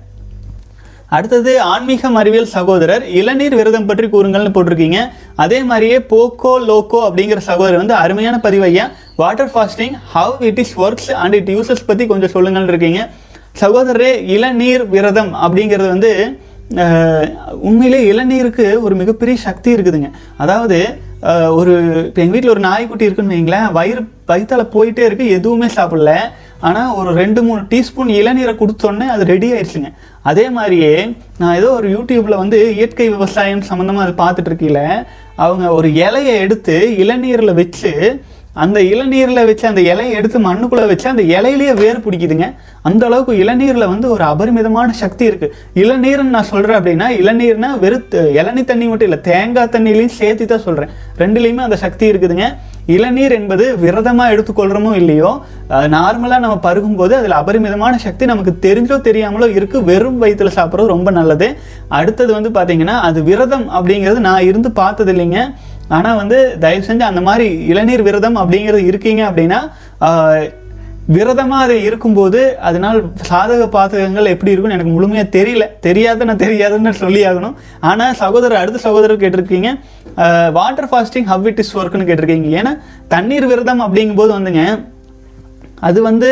அடுத்தது 1.16 1.50
ஆன்மீகம் 1.72 2.16
அறிவியல் 2.20 2.52
சகோதரர் 2.54 3.02
இளநீர் 3.20 3.56
விரதம் 3.58 3.88
பற்றி 3.88 4.06
கூறுங்கள்னு 4.14 4.52
போட்டிருக்கீங்க. 4.54 5.00
அதே 5.42 5.58
மாதிரியே 5.70 5.98
போக்கோ 6.12 6.52
லோக்கோ 6.70 7.00
அப்படிங்கிற 7.08 7.40
சகோதரர் 7.50 7.82
வந்து 7.82 7.96
அருமையான 8.04 8.36
பதிவையா 8.46 8.86
water 9.20 9.52
fasting 9.52 9.94
how 10.14 10.42
it 10.48 10.60
is 10.62 10.74
works 10.84 11.10
and 11.22 11.36
it 11.40 11.52
uses 11.56 11.86
பற்றி 11.90 12.06
கொஞ்சம் 12.12 12.34
சொல்லுங்கள்னு 12.36 12.72
இருக்கீங்க. 12.74 13.02
சகோதரரே 13.62 14.12
இளநீர் 14.36 14.84
விரதம் 14.94 15.32
அப்படிங்கிறது 15.44 15.88
வந்து 15.94 16.12
உண்மையிலே 17.68 17.98
இளநீருக்கு 18.12 18.66
ஒரு 18.86 18.94
மிகப்பெரிய 19.00 19.36
சக்தி 19.46 19.70
இருக்குதுங்க. 19.76 20.08
அதாவது 20.44 20.78
ஒரு 21.58 21.74
இப்போ 22.06 22.20
எங்கள் 22.22 22.34
வீட்டில் 22.36 22.54
ஒரு 22.54 22.62
நாய்க்குட்டி 22.68 23.06
இருக்குன்னு 23.06 23.34
வைங்களேன் 23.34 23.68
வயிறு 23.76 24.00
வயிற்றால் 24.30 24.72
போயிட்டே 24.74 25.02
இருக்கு 25.06 25.26
எதுவுமே 25.36 25.68
சாப்பிடல. 25.76 26.12
ஆனால் 26.68 26.90
ஒரு 26.98 27.10
ரெண்டு 27.20 27.40
மூணு 27.46 27.60
டீஸ்பூன் 27.70 28.10
இளநீரை 28.18 28.52
கொடுத்தோன்னே 28.60 29.06
அது 29.14 29.22
ரெடி 29.32 29.48
ஆயிடுச்சுங்க. 29.54 29.90
அதே 30.30 30.46
மாதிரியே 30.56 30.92
நான் 31.40 31.56
ஏதோ 31.60 31.70
ஒரு 31.78 31.88
யூடியூப்பில் 31.96 32.42
வந்து 32.42 32.58
இயற்கை 32.78 33.08
விவசாயம் 33.16 33.66
சம்மந்தமாக 33.70 34.06
அது 34.06 34.14
பார்த்துட்டு 34.22 34.50
இருக்கீல 34.52 34.82
அவங்க 35.44 35.64
ஒரு 35.78 35.88
இலையை 36.04 36.34
எடுத்து 36.44 36.76
இளநீரில் 37.04 37.58
வச்சு 37.60 37.92
அந்த 38.62 38.78
இளநீரில் 38.92 39.46
வச்சு 39.50 39.66
அந்த 39.72 39.82
இலையை 39.92 40.14
எடுத்து 40.20 40.40
மண்ணுக்குள்ளே 40.48 40.86
வச்சு 40.92 41.06
அந்த 41.12 41.22
இலையிலேயே 41.36 41.74
வேர் 41.82 42.02
பிடிக்குதுங்க. 42.06 42.48
அந்த 42.88 43.02
அளவுக்கு 43.08 43.34
இளநீரில் 43.44 43.90
வந்து 43.94 44.06
ஒரு 44.16 44.24
அபரிமிதமான 44.32 44.88
சக்தி 45.02 45.24
இருக்கு. 45.30 45.48
இளநீர்னு 45.82 46.34
நான் 46.38 46.50
சொல்கிறேன் 46.54 46.80
அப்படின்னா 46.80 47.08
இளநீர்னா 47.20 47.72
வெறுத்து 47.86 48.22
இளநி 48.40 48.52
இளநீ 48.54 48.62
தண்ணி 48.68 48.86
மட்டும் 48.88 49.08
இல்லை 49.08 49.18
தேங்காய் 49.28 49.70
தண்ணிலையும் 49.74 50.12
சேர்த்து 50.18 50.44
தான் 50.50 50.62
சொல்கிறேன் 50.66 50.90
ரெண்டுலேயுமே 51.22 51.62
அந்த 51.66 51.76
சக்தி 51.82 52.04
இருக்குதுங்க. 52.10 52.46
இளநீர் 52.94 53.34
என்பது 53.38 53.64
விரதமாக 53.82 54.32
எடுத்துக்கொள்கிறோமோ 54.34 54.90
இல்லையோ 55.00 55.30
நார்மலாக 55.94 56.40
நம்ம 56.44 56.56
பருகும்போது 56.66 57.12
அதில் 57.18 57.36
அபரிமிதமான 57.40 57.94
சக்தி 58.04 58.24
நமக்கு 58.32 58.52
தெரிஞ்சோ 58.66 58.96
தெரியாமலோ 59.08 59.46
இருக்கு. 59.58 59.78
வெறும் 59.90 60.20
வயிற்றுல 60.22 60.52
சாப்பிட்றது 60.58 60.94
ரொம்ப 60.94 61.10
நல்லது. 61.18 61.48
அடுத்தது 61.98 62.30
வந்து 62.38 62.52
பார்த்தீங்கன்னா 62.58 62.96
அது 63.08 63.18
விரதம் 63.30 63.66
அப்படிங்கிறது 63.78 64.22
நான் 64.28 64.48
இருந்து 64.50 64.70
பார்த்தது 64.80 65.12
இல்லைங்க. 65.14 65.40
ஆனால் 65.96 66.18
வந்து 66.22 66.36
தயவு 66.64 66.84
செஞ்சு 66.88 67.04
அந்த 67.12 67.22
மாதிரி 67.28 67.46
இளநீர் 67.72 68.06
விரதம் 68.08 68.38
அப்படிங்கிறது 68.42 68.90
இருக்கீங்க 68.90 69.22
அப்படின்னா 69.30 69.60
விரதமாக 71.14 71.64
அது 71.64 71.74
இருக்கும்போது 71.86 72.40
அதனால் 72.66 72.98
சாதக 73.28 73.62
பாதகங்கள் 73.74 74.30
எப்படி 74.32 74.52
இருக்கும்னு 74.52 74.76
எனக்கு 74.76 74.94
முழுமையாக 74.94 75.28
தெரியல. 75.36 75.64
தெரியாத 75.86 76.24
நான் 76.28 76.40
தெரியாதுன்னு 76.44 76.92
சொல்லி 77.02 77.22
ஆகணும். 77.30 77.56
ஆனால் 77.90 78.16
சகோதரர் 78.22 78.60
அடுத்த 78.62 78.80
சகோதரர் 78.86 79.22
கேட்டிருக்கீங்க 79.22 79.70
water 80.58 80.88
fasting 80.90 81.28
how 81.32 81.46
it 81.50 81.60
is 81.64 81.74
ஒர்க்னு 81.80 82.08
கேட்டிருக்கீங்க. 82.10 82.50
ஏன்னா 82.60 82.72
தண்ணீர் 83.14 83.48
விரதம் 83.52 83.84
அப்படிங்கும்போது 83.86 84.32
வந்துங்க 84.38 84.64
அது 85.88 86.00
வந்து 86.10 86.30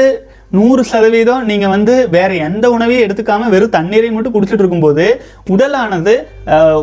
நூறு 0.57 0.83
சதவீதம் 0.93 1.45
நீங்கள் 1.51 1.73
வந்து 1.75 1.95
வேறு 2.15 2.35
எந்த 2.49 2.67
உணவையும் 2.77 3.05
எடுத்துக்காமல் 3.07 3.53
வெறும் 3.55 3.77
தண்ணீரை 3.77 4.09
மட்டும் 4.15 4.35
குடிச்சிட்டு 4.35 4.63
இருக்கும்போது 4.65 5.07
உடலானது 5.53 6.15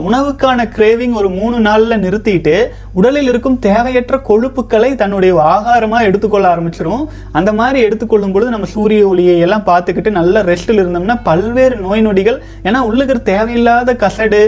உணவுக்கான 0.07 0.65
கிரேவிங் 0.75 1.15
ஒரு 1.19 1.29
மூணு 1.29 1.57
நாளில் 1.59 2.01
நிறுத்திட்டு 2.03 2.55
உடலில் 2.99 3.29
இருக்கும் 3.31 3.57
தேவையற்ற 3.67 4.17
கொழுப்புக்களை 4.29 4.89
தன்னுடைய 5.01 5.31
ஆகாரமாக 5.53 6.07
எடுத்துக்கொள்ள 6.09 6.45
ஆரம்பிச்சிடும் 6.53 7.03
அந்த 7.39 7.51
மாதிரி 7.59 7.79
எடுத்துக்கொள்ளும் 7.87 8.33
பொழுது 8.35 8.53
நம்ம 8.55 8.69
சூரிய 8.75 9.07
ஒளியை 9.07 9.35
எல்லாம் 9.45 9.65
பார்த்துக்கிட்டு 9.71 10.11
நல்ல 10.19 10.43
ரெஸ்ட்டில் 10.51 10.81
இருந்தோம்னா 10.83 11.17
பல்வேறு 11.29 11.75
நோய் 11.85 12.05
நொடிகள் 12.07 12.39
ஏன்னா 12.67 12.81
உள்ளுக்கிற 12.89 13.21
தேவையில்லாத 13.31 13.95
கசடு 14.03 14.41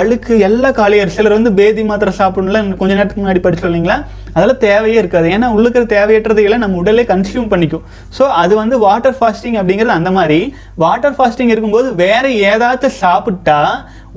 அழுக்கு 0.00 0.34
எல்லாம் 0.48 0.78
காலியாயிரும் 0.80 1.16
சிலர் 1.18 1.38
வந்து 1.38 1.52
பேதி 1.60 1.84
மாத்திரை 1.90 2.14
சாப்பிடணும்ல 2.20 2.62
கொஞ்ச 2.82 2.92
நேரத்துக்கு 2.94 3.24
முன்னாடி 3.24 3.42
படிச்சு 3.46 3.68
இல்லைங்களா? 3.70 3.98
அதெல்லாம் 4.34 4.62
தேவையே 4.66 4.98
இருக்காது. 4.98 5.28
ஏன்னா 5.36 5.46
உள்ளுக்கிற 5.54 5.84
தேவையற்றதைகளை 5.94 6.56
நம்ம 6.64 6.76
உடலே 6.82 7.04
கன்சியூம் 7.12 7.48
பண்ணிக்கும். 7.52 7.84
ஸோ 8.18 8.24
அது 8.42 8.54
வந்து 8.62 8.76
வாட்டர் 8.78 9.16
ஃபாஸ்டிங் 9.20 9.56
அப்படிங்கிறது 9.60 9.98
அந்த 10.00 10.10
மாதிரி. 10.18 10.40
வாட்டர் 10.84 11.16
ஃபாஸ்டிங் 11.16 11.52
இருக்கும்போது 11.54 11.88
வேற 11.94 12.28
ஏதாச்சும் 12.52 12.98
சாப்பிட்டா 13.04 13.60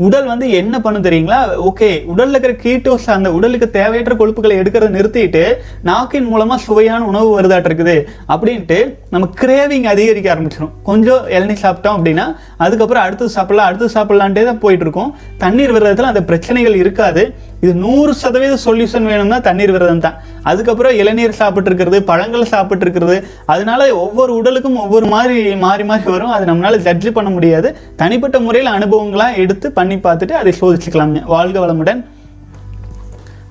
உடல் 0.06 0.27
வந்து 0.32 0.45
என்ன 0.60 0.75
பண்ணும் 0.86 1.06
தெரியுங்களா? 1.08 1.39
ஓகே 1.69 1.89
உடலில் 2.12 2.36
இருக்கிற 2.36 2.53
கீட்டோஸ் 2.63 3.08
அந்த 3.15 3.32
உடலுக்கு 3.38 3.67
தேவையற்ற 3.77 4.13
கொழுப்புகளை 4.21 4.56
எடுக்கிறத 4.62 4.89
நிறுத்திட்டு 4.97 5.43
நாக்கின் 5.89 6.29
மூலமாக 6.32 6.63
சுவையான 6.65 7.06
உணவு 7.12 7.29
வருதாட்டு 7.38 7.69
இருக்குது. 7.69 7.95
அப்படின்ட்டு 8.36 8.79
நம்ம 9.13 9.29
கிரேவிங் 9.41 9.88
அதிகரிக்க 9.93 10.34
ஆரம்பிச்சிடும் 10.36 10.73
கொஞ்சம் 10.89 11.23
இளநீ 11.38 11.58
சாப்பிட்டோம் 11.65 11.97
அப்படின்னா 11.97 12.27
அதுக்கப்புறம் 12.65 13.06
அடுத்து 13.06 13.36
சாப்பிடலாம் 13.38 13.69
அடுத்து 13.69 13.95
சாப்பிட்லான்ட்டே 13.97 14.45
தான் 14.49 14.62
போயிட்டுருக்கும் 14.65 15.13
தண்ணீர் 15.45 15.75
விரதத்தில் 15.77 16.12
அந்த 16.12 16.23
பிரச்சனைகள் 16.32 16.82
இருக்காது. 16.84 17.23
இது 17.63 17.73
நூறு 17.84 18.12
சதவீத 18.21 18.56
சொல்யூஷன் 18.65 19.06
வேணும்னா 19.10 19.38
தண்ணீர் 19.47 19.73
விரதம் 19.76 20.02
தான். 20.06 20.17
அதுக்கப்புறம் 20.49 20.95
இளநீர் 21.02 21.38
சாப்பிட்ருக்கிறது 21.41 21.99
பழங்கள் 22.10 22.52
சாப்பிட்ருக்கிறது 22.54 23.17
அதனால 23.54 23.88
ஒவ்வொரு 24.06 24.34
உடலுக்கும் 24.39 24.82
ஒவ்வொரு 24.86 25.08
மாதிரி 25.13 25.38
மாறி 25.65 25.86
மாறி 25.91 26.06
வரும். 26.15 26.34
அது 26.38 26.45
நம்மளால 26.52 26.82
ஜட்ஜ் 26.88 27.08
பண்ண 27.19 27.32
முடியாது. 27.38 27.71
தனிப்பட்ட 28.02 28.39
முறையில் 28.47 28.73
அனுபவங்களாம் 28.78 29.39
எடுத்து 29.45 29.69
பண்ணி 29.80 29.97
பார்த்துட்டு 30.08 30.38
அதை 30.41 30.54
சோதிச்சுக்கலாங்க 30.62 31.23
வாழ்க 31.34 31.58
வளமுடன். 31.65 32.02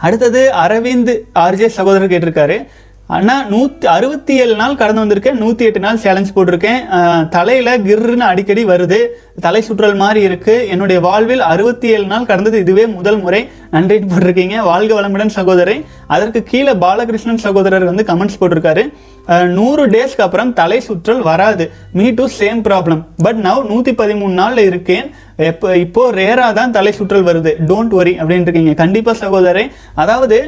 அடுத்தது 0.07 0.40
அரவிந்த் 0.66 1.12
ஆர்ஜே 1.44 1.70
சகோதரர் 1.79 2.12
கேட்டிருக்காரு. 2.12 2.59
அண்ணா 3.16 3.35
நூற்றி 3.53 3.87
அறுபத்தி 3.94 4.33
ஏழு 4.42 4.55
நாள் 4.61 4.79
கடந்து 4.81 5.03
வந்திருக்கேன். 5.03 5.40
நூற்றி 5.42 5.62
எட்டு 5.68 5.81
நாள் 5.85 6.01
சேலஞ்ச் 6.05 6.31
போட்டிருக்கேன். 6.37 6.79
தலையில் 7.35 7.70
தலையில 7.87 8.25
அடிக்கடி 8.33 8.62
வருது. 8.70 9.01
தலை 9.46 9.61
சுற்றல் 9.68 9.98
மாதிரி 10.03 10.20
இருக்கு. 10.29 10.55
என்னுடைய 10.72 10.98
வாழ்வில் 11.07 11.42
அறுபத்தி 11.53 11.88
ஏழு 11.94 12.07
நாள் 12.12 12.29
கடந்தது 12.31 12.59
இதுவே 12.64 12.85
முதல் 12.96 13.20
முறை. 13.25 13.42
நன்றின்னு 13.74 14.11
போட்டிருக்கீங்க. 14.11 14.56
வாழ்க 14.70 14.92
வளமுடன் 14.98 15.37
சகோதரி. 15.38 15.76
அதற்கு 16.14 16.40
கீழே 16.50 16.74
பாலகிருஷ்ணன் 16.85 17.42
சகோதரர் 17.46 17.90
வந்து 17.90 18.04
கமெண்ட்ஸ் 18.11 18.38
போட்டிருக்காரு. 18.40 18.85
நூறு 19.56 19.82
டேஸ்க்கு 19.94 20.24
அப்புறம் 20.24 20.52
தலை 20.61 20.78
சுற்றல் 20.87 21.20
வராது. 21.30 21.64
Me 21.98 22.06
too 22.18 22.24
same 22.38 22.61
problem 22.68 23.02
but 23.24 23.40
now 23.48 23.61
நூற்றி 23.72 23.92
பதிமூணு 24.00 24.35
நாளில் 24.40 24.68
இருக்கேன். 24.70 25.06
எப்போ 25.50 25.68
இப்போ 25.82 26.02
ரேராக 26.18 26.52
தான் 26.58 26.74
தலை 26.76 26.92
சுற்றல் 26.98 27.28
வருது. 27.28 27.52
டோன்ட் 27.68 27.94
வரி 27.98 28.12
அப்படின்னு 28.20 28.46
இருக்கீங்க. 28.46 28.72
கண்டிப்பாக 28.82 29.16
சகோதரே. 29.24 29.64
அதாவது 30.02 30.38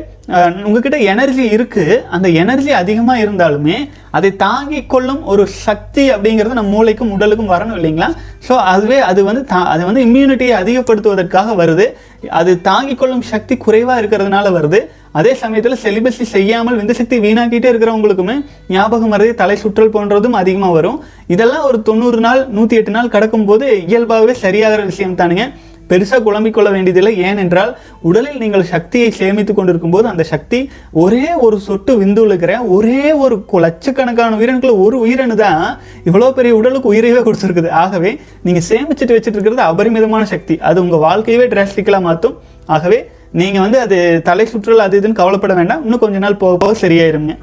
உங்ககிட்ட 0.67 0.99
எனர்ஜி 1.13 1.45
இருக்குது 1.57 1.97
அந்த 2.17 2.29
எனர்ஜி 2.43 2.73
அதிகமாக 2.83 3.23
இருந்தாலுமே 3.25 3.79
அதை 4.15 4.37
தாங்கி 4.37 4.85
கொள்ளும் 4.87 5.25
ஒரு 5.27 5.47
சக்தி 5.47 6.11
அப்படிங்கிறது 6.11 6.53
நம்ம 6.53 6.77
மூளைக்கும் 6.77 7.11
உடலுக்கும் 7.11 7.51
வரணும் 7.51 7.77
இல்லைங்களா? 7.77 8.15
ஸோ 8.49 8.53
அதுவே 8.53 8.99
அது 8.99 9.25
வந்து 9.25 9.41
தா- 9.41 9.65
அது 9.65 9.85
வந்து 9.85 10.05
இம்யூனிட்டியை 10.05 10.51
அதிகப்படுத்துவதற்காக 10.51 11.55
வருது. 11.55 11.93
அது 12.29 12.61
தாங்கிக் 12.61 12.99
கொள்ளும் 12.99 13.23
சக்தி 13.23 13.57
குறைவாக 13.57 14.03
இருக்கிறதுனால 14.03 14.53
வருது. 14.53 14.81
அதே 15.13 15.35
சமயத்தில் 15.35 15.79
செலிபஸி 15.83 16.23
செய்யாமல் 16.23 16.85
விந்து 16.85 16.91
சக்தி 16.91 17.19
வீணாக்கிட்டே 17.19 17.71
இருக்கிறவங்களுக்குமே 17.73 18.45
ஞாபகம் 18.69 19.09
மறதி 19.09 19.35
தலை 19.35 19.57
சுற்றல் 19.57 19.91
போன்றதும் 19.91 20.33
அதிகமாக 20.33 20.73
வரும். 20.73 21.05
இதெல்லாம் 21.27 21.65
ஒரு 21.65 21.83
தொண்ணூறு 21.83 22.21
நாள் 22.21 22.47
நூற்றி 22.49 22.77
எட்டு 22.77 22.91
நாள் 22.91 23.09
கடக்கும்போது 23.09 23.89
இயல்பாகவே 23.89 24.33
சரியாகிற 24.43 24.85
விஷயம் 24.85 25.17
தானுங்க. 25.17 25.53
பெருசாக 25.91 26.21
குழம்பிக் 26.27 26.57
கொள்ள 26.57 26.69
வேண்டியதில்லை. 26.75 27.13
ஏனென்றால் 27.29 27.73
உடலில் 28.09 28.41
நீங்கள் 28.43 28.65
சக்தியை 28.73 29.09
சேமித்து 29.19 29.53
கொண்டிருக்கும் 29.55 29.95
போது 29.95 30.07
அந்த 30.13 30.25
சக்தி 30.33 30.61
ஒரே 31.03 31.27
ஒரு 31.47 31.57
சொட்டு 31.67 31.93
விந்துழுக்கிற 32.03 32.53
ஒரே 32.77 33.03
ஒரு 33.25 33.37
லட்சக்கணக்கான 33.67 34.39
உயிரணுக்கள் 34.41 34.81
ஒரு 34.85 34.99
உயிரணு 35.07 35.37
தான் 35.45 35.63
இவ்வளோ 36.09 36.31
பெரிய 36.39 36.55
உடலுக்கு 36.61 36.93
உயிரையே 36.95 37.23
கொடுத்துருக்குது. 37.29 37.71
ஆகவே 37.85 38.13
நீங்கள் 38.47 38.67
சேமிச்சுட்டு 38.71 39.17
வச்சுட்டு 39.17 39.39
இருக்கிறது 39.39 39.67
அபரிமிதமான 39.71 40.25
சக்தி. 40.35 40.57
அது 40.71 40.81
உங்கள் 40.85 41.05
வாழ்க்கையவே 41.09 41.49
டிராஸ்டிக்கலாக 41.55 42.09
மாற்றும். 42.09 42.37
ஆகவே 42.77 43.01
நீங்கள் 43.41 43.65
வந்து 43.65 43.79
அது 43.85 43.97
தலை 44.29 44.45
சுற்றல் 44.51 44.85
அது 44.87 45.01
இதுன்னு 45.01 45.21
கவலைப்பட 45.23 45.55
வேண்டாம். 45.61 45.83
இன்னும் 45.85 46.03
கொஞ்ச 46.03 46.19
நாள் 46.25 46.41
போக 46.43 46.57
போக 46.65 46.75
சரியாயிருங்க. 46.87 47.35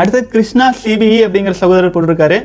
அடுத்து 0.00 0.20
கிருஷ்ணா 0.32 0.66
சிபிஇ 0.82 1.18
அப்படிங்கிற 1.26 1.54
சகோதரர் 1.60 1.94
போட்டிருக்காரு. 1.94 2.38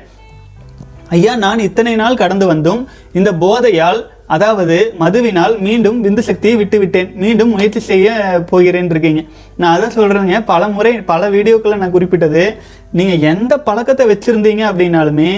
ஐயா 1.14 1.34
நான் 1.36 1.60
இத்தனை 1.60 1.96
நாள் 1.96 2.22
கடந்து 2.22 2.46
வந்தும் 2.52 2.82
இந்த 3.14 3.32
போதையால் 3.42 4.02
அதாவது 4.36 4.78
மதுவினால் 5.00 5.56
மீண்டும் 5.66 5.98
விந்து 6.04 6.22
சக்தியை 6.28 6.56
விட்டு 6.58 6.78
விட்டேன். 6.80 7.10
மீண்டும் 7.24 7.52
முயற்சி 7.56 7.80
செய்ய 7.80 8.14
போகிறேன் 8.52 8.90
இருக்கீங்க. 8.94 9.22
நான் 9.58 9.74
அதான் 9.76 9.96
சொல்கிறேங்க 9.98 10.40
பல 10.46 10.68
முறை 10.68 10.94
பல 11.12 11.30
வீடியோக்களை 11.36 11.76
நான் 11.82 11.94
குறிப்பிட்டது. 11.96 12.44
நீங்கள் 12.92 13.24
எந்த 13.32 13.54
பழக்கத்தை 13.68 14.06
வச்சுருந்தீங்க 14.12 14.64
அப்படின்னாலுமே 14.70 15.32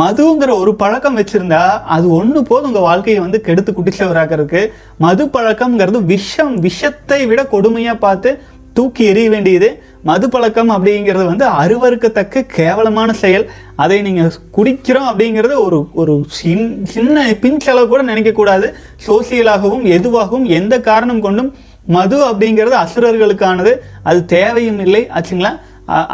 மதுங்கிற 0.00 0.50
ஒரு 0.62 0.72
பழக்கம் 0.82 1.18
வச்சுருந்தா 1.20 1.62
அது 1.94 2.06
ஒன்று 2.18 2.42
போதும் 2.50 2.68
உங்கள் 2.70 2.88
வாழ்க்கையை 2.88 3.20
வந்து 3.22 3.40
கெடுத்து 3.40 3.72
குட்டிச்சவராக்கிறதுக்கு 3.72 4.62
மது 4.98 5.24
பழக்கம்ங்கிறது 5.36 6.00
விஷம் 6.12 6.54
விஷத்தை 6.66 7.20
விட 7.26 7.42
கொடுமையாக 7.54 8.02
பார்த்து 8.06 8.32
தூக்கி 8.76 9.02
எறிய 9.12 9.28
வேண்டியது 9.28 9.68
மது 10.08 10.26
பழக்கம் 10.28 10.70
அப்படிங்கிறது 10.74 11.24
வந்து 11.30 11.46
அருவருக்கத்தக்க 11.60 12.44
கேவலமான 12.54 13.10
செயல். 13.22 13.44
அதை 13.82 13.98
நீங்கள் 14.06 14.30
குடிக்கிறோம் 14.56 15.08
அப்படிங்கிறது 15.10 15.56
ஒரு 15.66 15.78
ஒரு 16.02 16.14
சின் 16.38 16.70
சின்ன 16.94 17.24
பின்செலவு 17.42 17.90
கூட 17.92 18.02
நினைக்கக்கூடாது 18.12 18.68
சோசியலாகவும் 19.08 19.84
எதுவாகவும் 19.96 20.48
எந்த 20.60 20.74
காரணம் 20.88 21.24
கொண்டும் 21.26 21.52
மது 21.96 22.16
அப்படிங்கிறது 22.30 22.76
அசுரர்களுக்கானது. 22.84 23.74
அது 24.10 24.20
தேவையும் 24.36 24.80
இல்லை 24.86 25.04
ஆச்சுங்களா? 25.18 25.52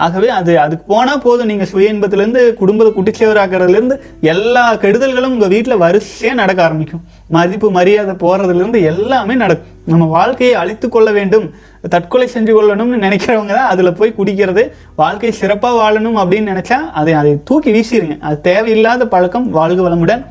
ஆகவே 0.04 0.28
அது 0.36 0.52
அதுக்கு 0.62 0.84
போனால் 0.92 1.22
போதும். 1.24 1.50
நீங்கள் 1.50 1.68
சுய 1.72 1.92
இன்பத்திலேருந்து 1.94 2.42
குடும்பத்தை 2.60 2.92
குட்டிச்சவராக்கிறதுலேருந்து 2.96 3.96
எல்லா 4.32 4.62
கெடுதல்களும் 4.84 5.34
உங்கள் 5.36 5.52
வீட்டில் 5.54 5.82
வரிசையாக 5.82 6.40
நடக்க 6.40 6.60
ஆரம்பிக்கும். 6.66 7.02
மதிப்பு 7.36 7.70
மரியாதை 7.78 8.14
போகிறதுலேருந்து 8.22 8.80
எல்லாமே 8.92 9.34
நடக்கும். 9.44 9.74
நம்ம 9.92 10.06
வாழ்க்கையை 10.18 10.54
அழித்து 10.62 10.88
கொள்ள 10.88 11.10
வேண்டும். 11.18 11.46
தற்கொலை 11.94 12.26
செஞ்சு 12.34 12.52
கொள்ளணும்னு 12.56 13.02
நினைக்கிறவங்க 13.04 13.52
தான் 13.58 13.70
அதில் 13.72 13.96
போய் 13.98 14.16
குடிக்கிறது 14.18 14.62
வாழ்க்கை 15.02 15.32
சிறப்பாக 15.40 15.78
வாழணும் 15.82 16.18
அப்படின்னு 16.22 16.52
நினச்சா 16.54 16.78
அதை 17.00 17.14
அதை 17.20 17.32
தூக்கி 17.50 17.72
வீசிடுங்க 17.76 18.16
அது 18.28 18.38
தேவையில்லாத 18.48 19.06
பழக்கம் 19.14 19.46
வாழ்க 19.58 19.80
வளமுடன். 19.86 20.24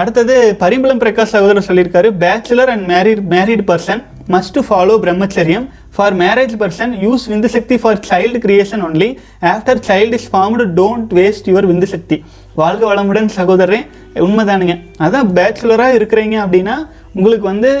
அடுத்தது 0.00 0.34
பரிம்பளம் 0.60 1.00
பிரகாஷ் 1.02 1.34
சகோதரர் 1.34 1.68
சொல்லியிருக்காரு 1.68 2.10
bachelor 2.24 2.70
and 2.74 2.84
married 2.92 3.22
married 3.34 3.64
person 3.70 4.02
must 4.34 4.58
follow 4.66 4.94
பிரம்மச்சரியம் 5.04 5.66
ஃபார் 5.96 6.14
மேரேஜ் 6.20 6.54
பர்சன் 6.60 6.92
யூஸ் 7.04 7.24
விந்து 7.30 7.48
சக்தி 7.54 7.76
for 7.82 7.98
child 8.10 8.38
creation 8.44 8.82
only 8.86 9.08
after 9.50 9.80
child 9.88 10.18
is 10.18 10.28
formed 10.32 10.66
don't 10.78 11.10
waste 11.18 11.48
your 11.50 11.68
விந்து 11.70 11.88
சக்தி 11.94 12.16
வாழ்க 12.60 12.82
வளமுடன் 12.90 13.28
சகோதரரே 13.36 13.80
உண்மைதானுங்க. 14.26 14.76
அதான் 15.04 15.28
பேச்சுலராக 15.36 15.98
இருக்கிறீங்க 15.98 16.36
அப்படின்னா 16.44 16.76
உங்களுக்கு 17.14 17.46
வந்து 17.52 17.72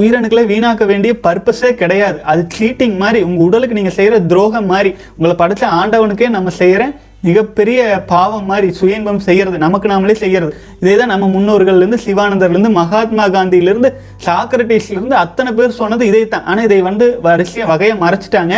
உயிரணுக்களை 0.00 0.44
வீணாக்க 0.52 0.84
வேண்டிய 0.92 1.12
பர்பஸே 1.26 1.70
கிடையாது. 1.82 2.18
அது 2.30 2.42
சீட்டிங் 2.58 2.96
மாதிரி 3.02 3.20
உங்க 3.28 3.42
உடலுக்கு 3.48 3.78
நீங்க 3.78 3.92
செய்யற 3.98 4.20
துரோகம் 4.32 4.70
மாதிரி 4.72 4.92
உங்களை 5.16 5.34
படைச்ச 5.42 5.64
ஆண்டவனுக்கே 5.80 6.28
நம்ம 6.36 6.52
செய்யற 6.62 6.84
மிகப்பெரிய 7.26 7.80
பாவம் 8.10 8.48
மாதிரி 8.50 8.68
சுய 8.78 8.98
இன்பம் 8.98 9.22
செய்யறது 9.26 9.56
நமக்கு 9.64 9.86
நாமளே 9.92 10.14
செய்யறது. 10.22 10.52
இதே 10.82 10.94
தான் 10.96 11.12
நம்ம 11.12 11.28
முன்னோர்கள்லேருந்து 11.36 11.80
இருந்து 11.80 12.04
சிவானந்தர்ல 12.06 12.56
இருந்து 12.56 12.70
மகாத்மா 12.80 13.24
காந்தியில 13.36 13.72
இருந்து 13.72 13.90
சாக்ரட்டிஸ்ல 14.26 14.96
இருந்து 14.98 15.16
அத்தனை 15.22 15.52
பேர் 15.58 15.78
சொன்னது 15.78 16.06
இதே 16.10 16.22
தான் 16.34 16.44
ஆனா 16.44 16.62
இதை 16.68 16.80
வந்து 16.88 17.06
வரிசையாக 17.26 17.70
வகையை 17.72 17.96
மறைச்சிட்டாங்க. 18.04 18.54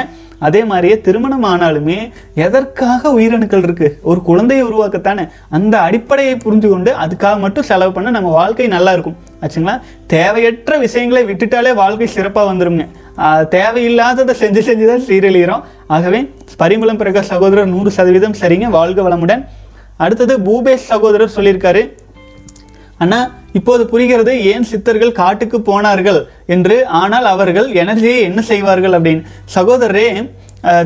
அதே 0.46 0.60
மாதிரியே 0.70 0.96
திருமணம் 1.06 1.46
ஆனாலுமே 1.52 1.98
எதற்காக 2.46 3.12
உயிரணுக்கள் 3.18 3.64
இருக்கு? 3.68 3.88
ஒரு 4.10 4.20
குழந்தையை 4.28 4.64
உருவாக்கத்தானே? 4.68 5.24
அந்த 5.58 5.74
அடிப்படையை 5.86 6.34
புரிஞ்சு 6.44 6.68
கொண்டு 6.74 6.90
அதுக்காக 7.04 7.38
மட்டும் 7.44 7.68
செலவு 7.70 7.92
பண்ண 7.96 8.10
நம்ம 8.18 8.30
வாழ்க்கை 8.40 8.68
நல்லா 8.76 8.92
இருக்கும். 8.92 9.18
ஆச்சுங்களா? 9.42 9.80
தேவையற்ற 10.06 10.78
விஷயங்களை 10.78 11.22
விட்டுட்டாலே 11.24 11.74
வாழ்க்கை 11.74 12.06
சிறப்பாக 12.06 12.52
வந்துடுங்க 12.52 12.86
தேவையில்லாததை 13.54 14.34
செஞ்சு 14.42 14.60
செஞ்சு 14.68 14.86
தான் 14.86 15.06
சீரழிகிறோம் 15.06 15.62
ஆகவே 15.86 16.20
பரிமளம் 16.58 17.00
பிரகாஷ் 17.00 17.30
சகோதரர் 17.32 17.66
நூறு 17.66 17.90
சதவீதம் 17.90 18.36
சரிங்க. 18.40 18.66
வாழ்க 18.70 19.02
வளமுடன். 19.02 19.42
அடுத்தது 19.96 20.34
பூபேஷ் 20.38 20.86
சகோதரர் 20.92 21.34
சொல்லியிருக்காரு. 21.36 21.82
அண்ணா 22.98 23.30
இப்போது 23.52 23.86
புரிகிறது 23.86 24.32
ஏன் 24.44 24.62
சித்தர்கள் 24.62 25.12
காட்டுக்கு 25.12 25.60
போனார்கள்? 25.60 26.20
என்று 26.46 26.86
ஆனால் 26.86 27.24
அவர்கள் 27.24 27.68
எனர்ஜியை 27.72 28.20
என்ன 28.20 28.40
செய்வார்கள்? 28.42 28.92
அப்படின்னு. 28.92 29.22
சகோதரரே 29.54 30.30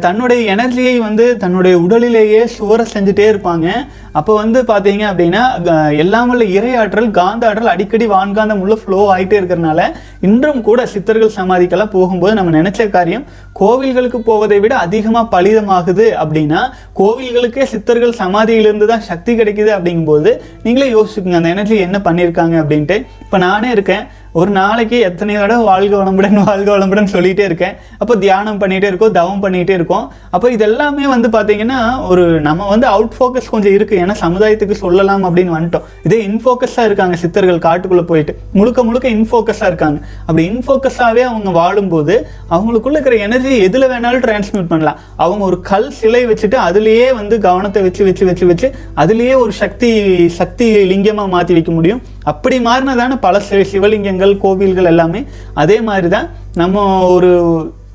தன்னுடைய 0.01 0.55
எனர்ஜியை 0.55 0.99
வந்து 0.99 1.37
தன்னுடைய 1.37 1.79
உடலிலேயே 1.79 2.47
சுவர 2.47 2.87
செஞ்சுட்டே 2.93 3.27
இருப்பாங்க. 3.33 3.71
அப்போ 4.13 4.35
வந்து 4.35 4.63
பார்த்தீங்க 4.63 5.05
அப்படின்னா 5.13 5.63
க- 5.63 5.93
எல்லாம் 5.95 6.41
இறையாற்றல் 6.41 7.11
காந்த 7.11 7.49
ஆற்றல் 7.49 7.67
அடிக்கடி 7.67 8.07
வான்காந்தம் 8.07 8.59
உள்ள 8.59 8.75
ஃப்ளோ 8.75 9.17
ஆகிட்டே 9.17 9.41
இருக்கிறனால 9.41 9.81
இன்றும் 10.21 10.61
கூட 10.61 10.87
சித்தர்கள் 10.87 11.37
சமாதிக்கெல்லாம் 11.37 11.91
போகும்போது 11.91 12.35
நம்ம 12.35 12.63
நினைச்ச 12.63 12.91
காரியம் 12.91 13.25
கோவில்களுக்கு 13.61 14.17
போவதை 14.17 14.61
விட 14.61 14.77
அதிகமாக 14.77 15.43
பலிதமாகுது 15.43 16.11
அப்படின்னா 16.25 16.73
கோவில்களுக்கே 16.97 17.63
சித்தர்கள் 17.63 18.13
சமாதியிலிருந்து 18.13 18.87
தான் 18.87 19.01
சக்தி 19.01 19.39
கிடைக்குது 19.39 19.71
அப்படிங்கும்போது 19.79 20.41
நீங்களே 20.63 20.93
யோசிச்சுக்கோங்க 20.93 21.35
அந்த 21.35 21.49
எனர்ஜி 21.49 21.77
என்ன 21.77 21.99
பண்ணியிருக்காங்க 22.05 22.65
அப்படின்ட்டு. 22.65 23.07
இப்போ 23.21 23.39
நானே 23.39 23.71
இருக்கேன். 23.71 24.07
ஒரு 24.41 24.51
நாளைக்கு 24.51 24.99
எத்தனை 25.07 25.33
தடவை 25.39 25.65
வாழ்க 25.71 25.95
வளமுடன் 26.01 26.37
வாழ்க 26.45 26.69
வளமுடன் 26.75 27.09
சொல்லிகிட்டே 27.15 27.45
இருக்கேன். 27.49 27.75
அப்போ 28.03 28.15
தியானம் 28.23 28.61
பண்ணிகிட்டே 28.61 28.89
இருக்கோம் 28.91 29.13
தவம் 29.17 29.43
பண்ணிகிட்டே 29.43 29.75
இருக்கோம். 29.79 30.05
அப்போ 30.35 30.47
இதெல்லாமே 30.55 31.05
வந்து 31.15 31.29
பார்த்தீங்கன்னா 31.35 31.81
ஒரு 32.11 32.23
நம்ம 32.47 32.69
வந்து 32.71 32.87
அவுட் 32.93 33.17
ஃபோக்கஸ் 33.17 33.51
கொஞ்சம் 33.55 33.75
இருக்குது 33.79 34.01
ஏன்னா 34.03 34.15
சமுதாயத்துக்கு 34.23 34.77
சொல்லலாம் 34.85 35.25
அப்படின்னு 35.29 35.53
வந்துட்டோம். 35.57 35.85
இதே 36.07 36.21
இன்ஃபோக்கஸாக 36.29 36.89
இருக்காங்க 36.91 37.17
சித்தர்கள் 37.25 37.61
காட்டுக்குள்ளே 37.67 38.05
போயிட்டு. 38.13 38.35
முழுக்க 38.61 38.85
முழுக்க 38.89 39.11
இன்ஃபோக்கஸாக 39.19 39.71
இருக்காங்க. 39.73 40.01
அப்படி 40.27 40.47
இன்ஃபோக்கஸாகவே 40.53 41.25
அவங்க 41.33 41.53
வாழும்போது 41.59 42.17
அவங்களுக்குள்ள 42.55 42.97
இருக்கிற 42.99 43.19
எனர்ஜி 43.27 43.53
எதில் 43.67 43.89
வேணாலும் 43.93 44.25
டிரான்ஸ்மிட் 44.27 44.73
பண்ணலாம். 44.73 44.99
அவங்க 45.27 45.45
ஒரு 45.51 45.61
கல் 45.71 45.91
சிலை 46.01 46.25
வச்சுட்டு 46.33 46.61
அதுலேயே 46.69 47.11
வந்து 47.21 47.35
கவனத்தை 47.49 47.83
வச்சு 47.89 48.03
வச்சு 48.09 48.31
வச்சு 48.31 48.51
வச்சு 48.53 48.71
அதுலேயே 49.05 49.37
ஒரு 49.45 49.55
சக்தி 49.63 49.93
சக்தி 50.41 50.71
லிங்கமாக 50.95 51.35
மாற்றி 51.37 51.55
வைக்க 51.59 51.73
முடியும். 51.79 52.03
அப்படி 52.31 52.57
மாறினதான 52.69 53.19
பல 53.27 53.43
சிவலிங்கங்கள் 53.73 54.35
கோவில்கள் 54.45 54.91
எல்லாமே 54.93 55.23
அதே 55.63 55.81
மாதிரி 55.81 56.09
தான் 56.09 56.29
நம்ம 56.63 56.85
ஒரு 57.15 57.31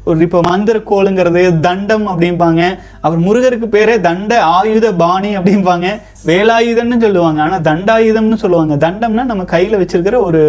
ஒரு 0.10 0.20
இப்போ 0.26 0.40
மந்திர 0.50 0.78
கோளுங்கிறது 0.90 1.42
தண்டம் 1.66 2.06
அப்படிம்பாங்க. 2.12 2.62
அவர் 3.06 3.20
முருகருக்கு 3.26 3.68
பேரே 3.76 3.96
தண்ட 4.06 4.34
ஆயுத 4.58 4.92
பாணி 5.02 5.32
அப்படிம்பாங்க. 5.38 5.88
வேலாயுதம்னு 6.30 7.00
சொல்லுவாங்க. 7.06 7.40
ஆனால் 7.46 7.66
தண்டாயுதம்னு 7.70 8.38
சொல்லுவாங்க. 8.44 8.76
தண்டம்னா 8.86 9.26
நம்ம 9.32 9.44
கையில் 9.44 9.80
வச்சிருக்கிற 9.82 10.20
ஒரு 10.28 10.44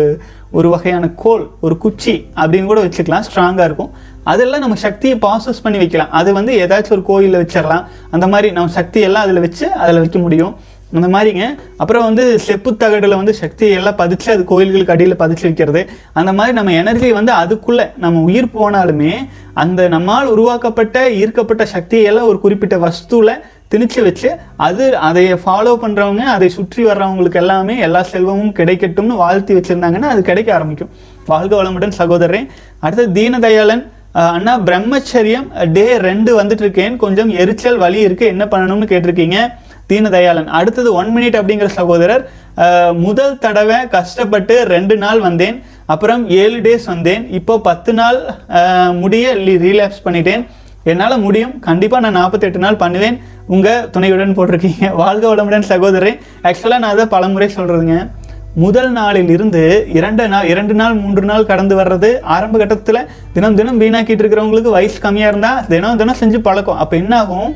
ஒரு 0.59 0.69
வகையான 0.75 1.09
கோல் 1.23 1.45
ஒரு 1.61 1.75
குச்சி 1.85 2.15
அப்படின்னு 2.41 2.71
கூட 2.73 2.83
வச்சுக்கலாம். 2.85 3.27
ஸ்ட்ராங்காக 3.29 3.69
இருக்கும். 3.69 3.91
அதெல்லாம் 4.25 4.63
நம்ம 4.65 4.77
சக்தியை 4.87 5.19
ப்ராசஸ் 5.25 5.63
பண்ணி 5.65 5.79
வைக்கலாம். 5.83 6.11
அது 6.21 6.33
வந்து 6.33 6.53
ஏதாச்சும் 6.65 6.97
ஒரு 6.97 7.05
கோயிலில் 7.11 7.41
வச்சிடலாம் 7.43 7.85
அந்த 8.11 8.27
மாதிரி 8.27 8.51
நம்ம 8.59 8.73
சக்தியெல்லாம் 8.81 9.27
அதில் 9.27 9.45
வச்சு 9.47 9.67
அதில் 9.73 10.03
வைக்க 10.05 10.19
முடியும். 10.19 10.55
அந்த 10.97 11.09
மாதிரிங்க. 11.15 11.45
அப்புறம் 11.83 12.05
வந்து 12.09 12.25
செப்பு 12.47 12.71
தகடில் 12.83 13.19
வந்து 13.21 13.35
சக்தியை 13.41 13.73
எல்லாம் 13.79 13.99
பதிச்சு 14.01 14.29
அது 14.35 14.43
கோயில்களுக்கு 14.53 14.95
அடியில் 14.95 15.21
பதிச்சு 15.23 15.45
வைக்கிறது. 15.49 15.83
அந்த 16.21 16.31
மாதிரி 16.39 16.57
நம்ம 16.59 16.75
எனர்ஜி 16.83 17.11
வந்து 17.19 17.33
அதுக்குள்ளே 17.43 17.87
நம்ம 18.05 18.23
உயிர் 18.29 18.55
போனாலுமே 18.57 19.13
அந்த 19.63 19.89
நம்மால் 19.95 20.33
உருவாக்கப்பட்ட 20.35 20.99
ஈர்க்கப்பட்ட 21.21 21.67
சக்தியை 21.75 22.05
எல்லாம் 22.11 22.31
ஒரு 22.33 22.41
குறிப்பிட்ட 22.47 22.77
வஸ்துவில் 22.87 23.33
திணிச்சு 23.73 24.01
வச்சு 24.07 24.29
அது 24.67 24.85
அதை 25.09 25.25
ஃபாலோ 25.43 25.73
பண்ணுறவங்க 25.83 26.23
அதை 26.37 26.49
சுற்றி 26.57 26.83
வர்றவங்களுக்கு 26.89 27.41
எல்லாமே 27.43 27.75
எல்லா 27.87 28.03
செல்வமும் 28.13 28.55
கிடைக்கட்டும்னு 28.59 29.21
வாழ்த்தி 29.25 29.55
வச்சுருந்தாங்கன்னா 29.59 30.11
அது 30.15 30.23
கிடைக்க 30.31 30.51
ஆரம்பிக்கும். 30.59 30.93
வாழ்க 31.31 31.53
வளமுடன் 31.61 31.97
சகோதரன் 32.01 32.49
அடுத்தது 32.85 33.09
தீனதயாளன் 33.19 33.85
அண்ணா 34.37 34.53
பிரம்மச்சரியம் 34.69 35.49
டே 35.77 35.87
ரெண்டு 36.09 36.31
வந்துட்டு 36.41 36.65
இருக்கேன். 36.67 36.95
கொஞ்சம் 37.03 37.31
எரிச்சல் 37.43 37.81
வலி 37.83 38.01
இருக்கு. 38.07 38.27
என்ன 38.35 38.45
பண்ணணும்னு 38.53 38.87
கேட்டிருக்கீங்க? 38.93 39.39
தீனதயாளன். 39.91 40.49
அடுத்தது 40.59 40.91
ஒன் 41.01 41.11
மினிட் 41.17 41.39
அப்படிங்கிற 41.41 41.69
சகோதரர் 41.79 42.25
முதல் 43.07 43.35
தடவை 43.45 43.79
கஷ்டப்பட்டு 43.97 44.55
ரெண்டு 44.75 44.95
நாள் 45.03 45.21
வந்தேன் 45.27 45.59
அப்புறம் 45.93 46.23
ஏழு 46.41 46.57
டேஸ் 46.67 46.87
வந்தேன். 46.93 47.23
இப்போ 47.39 47.55
பத்து 47.69 47.91
நாள் 48.01 48.19
முடிய 49.03 49.35
ரீலாப்ஸ் 49.67 50.05
பண்ணிட்டேன். 50.07 50.43
என்னால் 50.91 51.23
முடியும். 51.27 51.55
கண்டிப்பாக 51.67 52.03
நான் 52.05 52.19
நாற்பத்தெட்டு 52.21 52.61
நாள் 52.65 52.81
பண்ணுவேன். 52.83 53.17
உங்கள் 53.55 53.85
துணையுடன் 53.95 54.37
போட்டிருக்கீங்க. 54.39 54.87
வாழ்க 55.03 55.25
வளமுடன் 55.33 55.69
சகோதரன் 55.73 56.19
ஆக்சுவலாக 56.49 56.83
நான் 56.85 56.95
அதை 56.95 57.07
பலமுறை 57.15 57.49
சொல்கிறதுங்க 57.57 57.97
முதல் 58.65 58.91
நாளில் 58.99 59.31
இருந்து 59.35 59.63
இரண்டு 59.99 60.25
நாள் 60.33 60.47
இரண்டு 60.53 60.75
நாள் 60.75 60.95
மூன்று 61.03 61.25
நாள் 61.31 61.49
கடந்து 61.51 61.75
வர்றது 61.81 62.09
ஆரம்ப 62.37 62.59
கட்டத்தில் 62.59 63.01
தினம் 63.35 63.57
தினம் 63.59 63.81
வீணாக்கிட்டு 63.81 64.23
இருக்கிறவங்களுக்கு 64.23 64.71
வயசு 64.77 64.99
கம்மியாக 65.05 65.33
இருந்தால் 65.33 65.61
தினம் 65.73 65.99
தினம் 66.01 66.19
செஞ்சு 66.21 66.39
பழக்கம். 66.47 66.81
அப்போ 66.85 66.97
என்னாகும்? 67.03 67.51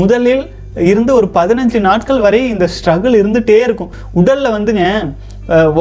முதலில் 0.00 0.42
இருந்து 0.90 1.14
ஒரு 1.14 1.28
பதினஞ்சு 1.34 1.80
நாட்கள் 1.80 2.24
வரை 2.26 2.40
இந்த 2.48 2.68
ஸ்ட்ரகிள் 2.74 3.18
இருந்துகிட்டே 3.20 3.58
இருக்கும். 3.66 3.92
உடலில் 4.20 4.54
வந்துங்க 4.56 4.86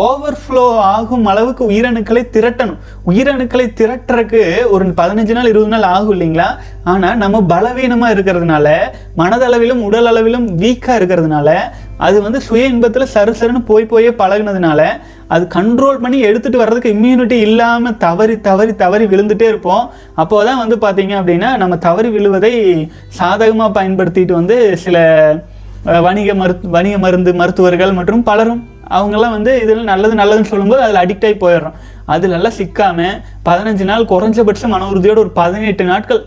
ஓவர்ஃப்ளோ 0.04 0.63
ஆகும் 0.93 1.25
அளவுக்கு 1.32 1.63
உயிரணுக்களை 1.71 2.23
திரட்டணும். 2.36 2.80
உயிரணுக்களை 3.12 3.65
திரட்டுறதுக்கு 3.80 4.41
ஒரு 4.73 4.86
பதினஞ்சு 4.99 5.34
நாள் 5.38 5.49
இருபது 5.51 5.71
நாள் 5.73 5.88
ஆகும் 5.95 6.13
இல்லைங்களா? 6.15 6.47
ஆனால் 6.93 7.19
நம்ம 7.23 7.41
பலவீனமாக 7.54 8.13
இருக்கிறதுனால 8.15 8.67
மனதளவிலும் 9.21 9.84
உடல் 9.88 10.10
அளவிலும் 10.12 10.47
வீக்காக 10.62 10.97
இருக்கிறதுனால 10.99 11.49
அது 12.08 12.17
வந்து 12.21 12.39
சுய 12.47 12.73
இன்பத்தில் 12.73 13.12
சரு 13.13 13.34
சருன்னு 13.39 13.62
போய் 13.71 13.91
போயே 13.91 14.12
பழகுனதுனால 14.21 14.84
அது 15.34 15.44
கண்ட்ரோல் 15.56 16.02
பண்ணி 16.04 16.17
எடுத்துகிட்டு 16.30 16.62
வர்றதுக்கு 16.62 16.94
இம்யூனிட்டி 16.96 17.38
இல்லாமல் 17.48 17.98
தவறி 18.06 18.36
தவறி 18.50 18.74
தவறி 18.84 19.06
விழுந்துட்டே 19.13 19.48
இருப்போம். 19.52 19.86
அப்போ 20.22 20.38
தான் 20.50 20.62
வந்து 20.63 20.78
பார்த்தீங்க 20.86 21.13
அப்படின்னா 21.22 21.50
நம்ம 21.62 21.78
தவறி 21.88 22.10
விழுவதை 22.15 22.54
சாதகமாக 23.20 23.76
பயன்படுத்திட்டு 23.78 24.36
வந்து 24.41 24.58
சில 24.84 24.98
வணிக 26.08 26.34
மருத்து 26.41 26.74
வணிக 26.76 26.96
மருந்து 27.06 27.32
மருத்துவர்கள் 27.41 27.98
மற்றும் 28.00 28.26
பலரும் 28.30 28.62
அவங்கெல்லாம் 28.98 29.36
வந்து 29.38 29.52
இதில் 29.63 29.89
நல்லது 29.91 30.13
நல்லதுன்னு 30.20 30.52
சொல்லும்போது 30.52 30.82
அதில் 30.86 31.02
அடிக்ட் 31.04 31.26
ஆகி 31.28 31.38
போயிடுறோம். 31.44 31.76
அது 32.13 32.26
நல்லா 32.34 32.50
சிக்காமல் 32.58 33.15
பதினஞ்சு 33.48 33.86
நாள் 33.89 34.10
குறைஞ்சபட்சம் 34.12 34.74
மன 34.76 34.88
உறுதியோடு 34.94 35.24
ஒரு 35.26 35.32
பதினெட்டு 35.39 35.84
நாட்கள் 35.91 36.22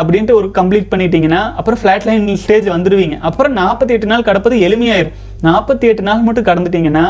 அப்படின்ட்டு 0.00 0.36
ஒரு 0.38 0.48
கம்ப்ளீட் 0.58 0.90
பண்ணிட்டீங்கன்னா 0.92 1.40
அப்புறம் 1.58 1.80
ஃப்ளாட் 1.80 2.06
லைன் 2.08 2.28
ஸ்டேஜ் 2.44 2.68
வந்துடுவீங்க 2.74 3.16
அப்புறம் 3.28 3.54
நாற்பத்தி 3.60 3.94
எட்டு 3.96 4.10
நாள் 4.12 4.28
கடப்பது 4.28 4.56
எளிமையாயிரும். 4.68 5.16
நாற்பத்தி 5.46 5.86
எட்டு 5.90 6.04
நாள் 6.08 6.24
மட்டும் 6.28 6.48
கடந்துட்டீங்கன்னா 6.48 7.04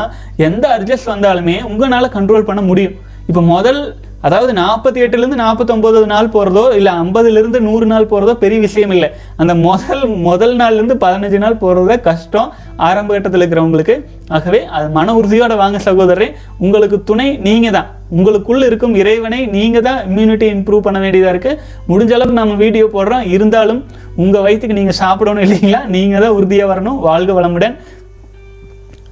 எந்த 0.47 0.65
அட்ஜஸ்ட் 0.77 1.11
வந்தாலுமே 1.13 1.55
உங்களால் 1.69 2.15
கண்ட்ரோல் 2.17 2.49
பண்ண 2.49 2.63
முடியும். 2.71 2.95
இப்போ 3.29 3.41
முதல் 3.55 3.81
அதாவது 4.27 4.51
நாற்பத்தி 4.59 4.99
எட்டுலேருந்து 5.05 5.39
நாற்பத்தொம்போது 5.43 6.05
நாள் 6.11 6.31
போகிறதோ 6.35 6.63
இல்லை 6.77 6.91
ஐம்பதுலேருந்து 7.01 7.59
நூறு 7.67 7.85
நாள் 7.91 8.07
போகிறதோ 8.11 8.33
பெரிய 8.43 8.59
விஷயம் 8.65 8.93
இல்லை. 8.95 9.09
அந்த 9.41 9.53
முதல் 9.65 10.03
முதல் 10.27 10.55
நாள்லேருந்து 10.61 10.97
பதினஞ்சு 11.03 11.39
நாள் 11.43 11.59
போகிறத 11.63 11.97
கஷ்டம் 12.07 12.49
ஆரம்ப 12.87 13.11
கட்டத்தில் 13.13 13.43
இருக்கிறவங்களுக்கு. 13.43 13.95
ஆகவே 14.37 14.61
அது 14.77 14.87
மன 14.97 15.13
உறுதியோட 15.19 15.55
வாங்க 15.61 15.79
சகோதரரே 15.87 16.29
உங்களுக்கு 16.65 16.99
துணை 17.11 17.27
நீங்கள் 17.47 17.75
தான் 17.77 17.89
உங்களுக்குள்ளே 18.15 18.65
இருக்கும் 18.69 18.95
இறைவனை 19.01 19.39
நீங்கள் 19.55 19.85
தான் 19.87 19.99
இம்யூனிட்டி 20.09 20.47
இம்ப்ரூவ் 20.55 20.85
பண்ண 20.87 20.97
வேண்டியதாக 21.03 21.33
இருக்குது 21.35 21.59
முடிஞ்ச 21.91 22.13
அளவுக்கு 22.17 22.39
நம்ம 22.39 22.57
வீடியோ 22.63 22.87
போடுறோம். 22.95 23.27
இருந்தாலும் 23.35 23.81
உங்கள் 24.23 24.43
வயிற்றுக்கு 24.45 24.79
நீங்கள் 24.79 24.99
சாப்பிடணும் 25.03 25.45
இல்லைங்களா? 25.47 25.81
நீங்கள் 25.95 26.23
தான் 26.25 26.35
உறுதியாக 26.39 26.71
வரணும். 26.73 26.99
வாழ்க 27.09 27.33
வளமுடன். 27.39 27.77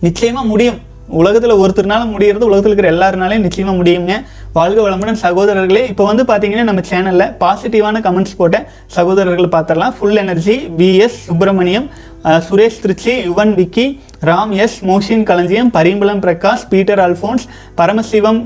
நிச்சயமாக 0.07 0.51
முடியும். 0.53 0.79
உலகத்தில் 1.19 1.59
ஒருத்தர்னால 1.63 2.03
முடியறது 2.13 2.47
உலகத்தில் 2.49 2.71
இருக்கிற 2.71 2.89
எல்லாருனாலையும் 2.93 3.45
நிச்சயமாக 3.47 3.77
முடியுங்க. 3.79 4.13
வாழ்க 4.57 4.79
வளமுடன். 4.85 5.19
சகோதரர்களே 5.23 5.83
இப்போ 5.91 6.03
வந்து 6.09 6.23
பார்த்தீங்கன்னா 6.29 6.65
நம்ம 6.69 6.81
சேனலில் 6.91 7.31
பாசிட்டிவான 7.43 8.01
கமெண்ட்ஸ் 8.07 8.37
போட்ட 8.39 8.57
சகோதரர்கள் 8.97 9.53
பார்த்துடலாம். 9.55 9.95
Full 9.97 10.19
energy 10.23 10.55
V S 10.79 11.17
Subramaniam 11.27 11.87
Suresh 12.47 12.79
Trichy 12.83 13.13
Yuvan 13.27 13.51
Vicky 13.57 13.85
Ram 14.29 14.53
S 14.63 14.77
Mohsin 14.89 15.25
Kalanjiyam 15.29 15.69
Parimbalam 15.75 16.21
Prakash 16.23 16.63
Peter 16.71 17.01
Alphonse 17.05 17.45
Paramasivam 17.79 18.39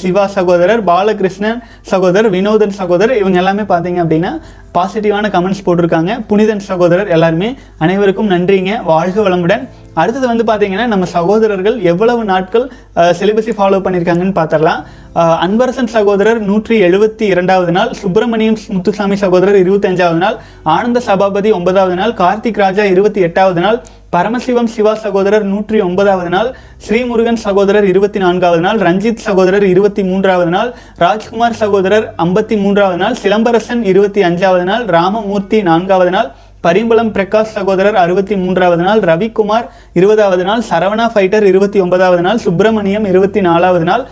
Siva 0.00 0.24
சகோதரர் 0.36 0.82
பாலகிருஷ்ணன் 0.90 1.60
சகோதரர் 1.92 2.32
வினோதன் 2.36 2.74
சகோதரர் 2.80 3.20
இவங்க 3.22 3.38
எல்லாமே 3.42 3.64
பார்த்தீங்க 3.72 4.00
அப்படின்னா 4.04 4.32
பாசிட்டிவான 4.76 5.30
கமெண்ட்ஸ் 5.36 5.64
போட்டிருக்காங்க. 5.66 6.12
புனிதன் 6.28 6.62
சகோதரர் 6.68 7.08
எல்லாருமே 7.16 7.48
அனைவருக்கும் 7.84 8.30
நன்றிங்க. 8.34 8.74
வாழ்க 8.84 9.16
வளமுடன். 9.28 9.64
அடுத்தது 9.96 10.26
வந்து 10.26 10.44
பார்த்தீங்கன்னா 10.44 10.86
நம்ம 10.86 11.06
சகோதரர்கள் 11.12 11.76
எவ்வளவு 11.82 12.22
நாட்கள் 12.24 12.66
சிலிபஸை 13.12 13.54
ஃபாலோ 13.56 13.80
பண்ணியிருக்காங்கன்னு 13.82 14.38
பார்த்துடலாம் 14.38 14.82
அன்பரசன் 15.42 15.92
சகோதரர் 15.92 16.38
நூற்றி 16.40 16.76
எழுபத்தி 16.82 17.24
இரண்டாவது 17.26 17.72
நாள் 17.72 17.90
சுப்பிரமணியம் 17.94 18.60
முத்துசாமி 18.68 19.16
சகோதரர் 19.16 19.58
இருபத்தஞ்சாவது 19.62 20.20
நாள் 20.20 20.36
ஆனந்த 20.68 21.00
சபாபதி 21.00 21.50
ஒன்பதாவது 21.52 21.96
நாள் 21.96 22.14
கார்த்திக் 22.14 22.62
ராஜா 22.62 22.84
இருபத்தி 22.84 23.20
எட்டாவது 23.20 23.60
நாள் 23.60 23.78
பரமசிவம் 24.10 24.70
சிவா 24.72 24.92
சகோதரர் 24.94 25.44
நூற்றி 25.44 25.78
ஒன்பதாவது 25.80 26.30
நாள் 26.30 26.48
ஸ்ரீமுருகன் 26.86 27.40
சகோதரர் 27.44 27.86
இருபத்தி 27.86 28.18
நான்காவது 28.18 28.62
நாள் 28.62 28.78
ரஞ்சித் 28.78 29.22
சகோதரர் 29.22 29.66
இருபத்தி 29.66 30.02
மூன்றாவது 30.02 30.50
நாள் 30.50 30.70
ராஜ்குமார் 30.98 31.56
சகோதரர் 31.56 32.06
ஐம்பத்தி 32.18 32.56
மூன்றாவது 32.56 32.98
நாள் 32.98 33.16
சிலம்பரசன் 33.22 33.82
இருபத்தி 33.84 34.22
அஞ்சாவது 34.22 34.64
நாள் 34.64 34.84
ராமமூர்த்தி 34.96 35.60
நான்காவது 35.62 36.12
நாள் 36.12 36.28
பரிம்பளம் 36.64 37.12
பிரகாஷ் 37.12 37.54
சகோதரர் 37.54 37.96
அறுபத்தி 37.96 38.34
மூன்றாவது 38.36 38.82
நாள் 38.82 39.00
ரவிக்குமார் 39.02 39.66
இருபதாவது 39.96 40.44
நாள் 40.44 40.62
சரவணா 40.68 41.06
ஃபைட்டர் 41.12 41.46
இருபத்தி 41.46 41.78
ஒன்பதாவது 41.80 42.22
நாள் 42.22 42.42
சுப்பிரமணியம் 42.44 43.06
இருபத்தி 43.06 43.40
நாலாவது 43.40 43.84
நாள் 43.84 44.04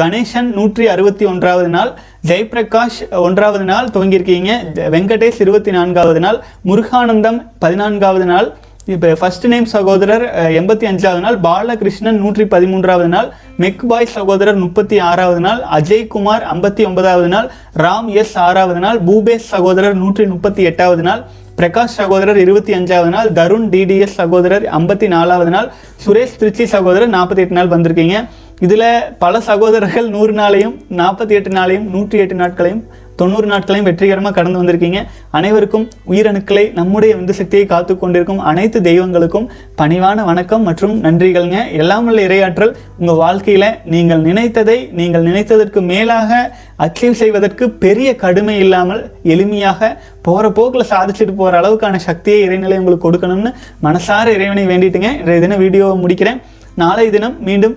கணேசன் 0.00 0.50
நூற்றி 0.50 0.84
அறுபத்தி 0.88 1.24
ஒன்றாவது 1.26 1.68
நாள் 1.68 1.90
ஜெயபிரகாஷ் 2.28 3.00
ஒன்றாவது 3.20 3.64
நாள் 3.64 3.90
துவங்கியிருக்கீங்க 3.94 4.52
வெங்கடேஷ் 4.90 5.40
இருபத்தி 5.40 5.70
நான்காவது 5.70 6.20
நாள் 6.20 6.38
முருகானந்தம் 6.64 7.40
பதினான்காவது 7.58 8.26
நாள் 8.26 8.48
இப்போ 8.86 9.08
ஃபர்ஸ்ட் 9.18 9.44
நேம் 9.46 9.66
சகோதரர் 9.66 10.24
எண்பத்தி 10.56 10.84
அஞ்சாவது 10.86 11.20
நாள் 11.20 11.36
பாலகிருஷ்ணன் 11.44 12.18
நூற்றி 12.18 12.44
பதிமூன்றாவது 12.46 13.10
நாள் 13.12 13.28
மெக் 13.56 13.84
பாய் 13.90 14.08
சகோதரர் 14.14 14.58
முப்பத்தி 14.62 14.96
ஆறாவது 15.04 15.40
நாள் 15.40 15.60
அஜய் 15.76 16.02
குமார் 16.06 16.44
ஐம்பத்தி 16.48 16.82
ஒன்பதாவது 16.86 17.28
நாள் 17.28 17.46
ராம் 17.78 18.08
எஸ் 18.14 18.34
ஆறாவது 18.46 18.80
நாள் 18.80 18.98
பூபேஷ் 19.04 19.46
சகோதரர் 19.52 19.96
நூற்றி 19.96 20.24
முப்பத்தி 20.26 20.64
எட்டாவது 20.64 21.04
நாள் 21.08 21.22
பிரகாஷ் 21.56 21.96
சகோதரர் 21.98 22.36
இருபத்தி 22.36 22.72
அஞ்சாவது 22.72 23.08
நாள் 23.08 23.32
தருண் 23.32 23.66
டிடிஎஸ் 23.70 24.14
சகோதரர் 24.20 24.62
ஐம்பத்தி 24.62 25.06
நாலாவது 25.06 25.50
நாள் 25.50 25.68
சுரேஷ் 26.06 26.38
திருச்சி 26.38 26.66
சகோதரர் 26.66 27.10
நாற்பத்தி 27.10 27.42
எட்டு 27.44 27.56
நாள் 27.58 27.68
வந்திருக்கீங்க. 27.68 28.16
இதில் 28.60 28.86
பல 29.18 29.40
சகோதரர்கள் 29.40 30.08
நூறு 30.08 30.32
நாளையும் 30.32 30.74
நாற்பத்தி 30.96 31.28
எட்டு 31.28 31.50
நாளையும் 31.50 31.86
நூற்றி 31.90 32.18
எட்டு 32.18 32.34
நாட்களையும் 32.34 32.82
தொண்ணூறு 33.20 33.46
நாட்களையும் 33.52 33.88
வெற்றிகரமாக 33.88 34.34
கடந்து 34.36 34.60
வந்திருக்கீங்க. 34.60 35.00
அனைவருக்கும் 35.38 35.86
உயிரணுக்களை 36.12 36.64
நம்முடைய 36.78 37.12
விந்து 37.18 37.34
சக்தியை 37.40 37.64
காத்து 37.72 37.92
கொண்டிருக்கும் 38.02 38.40
அனைத்து 38.50 38.78
தெய்வங்களுக்கும் 38.88 39.46
பணிவான 39.80 40.24
வணக்கம் 40.30 40.66
மற்றும் 40.68 40.94
நன்றிகள்ங்க. 41.06 41.58
எல்லாம் 41.82 42.06
உள்ள 42.08 42.20
இரையாற்றல் 42.28 42.72
உங்கள் 43.00 43.20
வாழ்க்கையில் 43.24 43.68
நீங்கள் 43.94 44.24
நினைத்ததை 44.28 44.78
நீங்கள் 45.00 45.26
நினைத்ததற்கு 45.30 45.82
மேலாக 45.92 46.40
அச்சீவ் 46.86 47.20
செய்வதற்கு 47.22 47.64
பெரிய 47.84 48.08
கடுமை 48.22 48.56
இல்லாமல் 48.64 49.02
எளிமையாக 49.34 49.90
போகிற 50.26 50.46
போக்கில் 50.58 50.90
சாதிச்சுட்டு 50.92 51.34
போகிற 51.40 51.60
அளவுக்கான 51.60 52.00
சக்தியை 52.08 52.40
இறைநிலை 52.46 52.78
உங்களுக்கு 52.82 53.06
கொடுக்கணும்னு 53.08 53.52
மனசார 53.86 54.26
இறைவனை 54.38 54.66
வேண்டிட்டுங்க. 54.72 55.10
இன்றைய 55.22 55.42
தினம் 55.46 55.62
வீடியோவை 55.64 55.96
முடிக்கிறேன். 56.04 56.40
நாளை 56.82 57.06
தினம் 57.16 57.36
மீண்டும் 57.48 57.76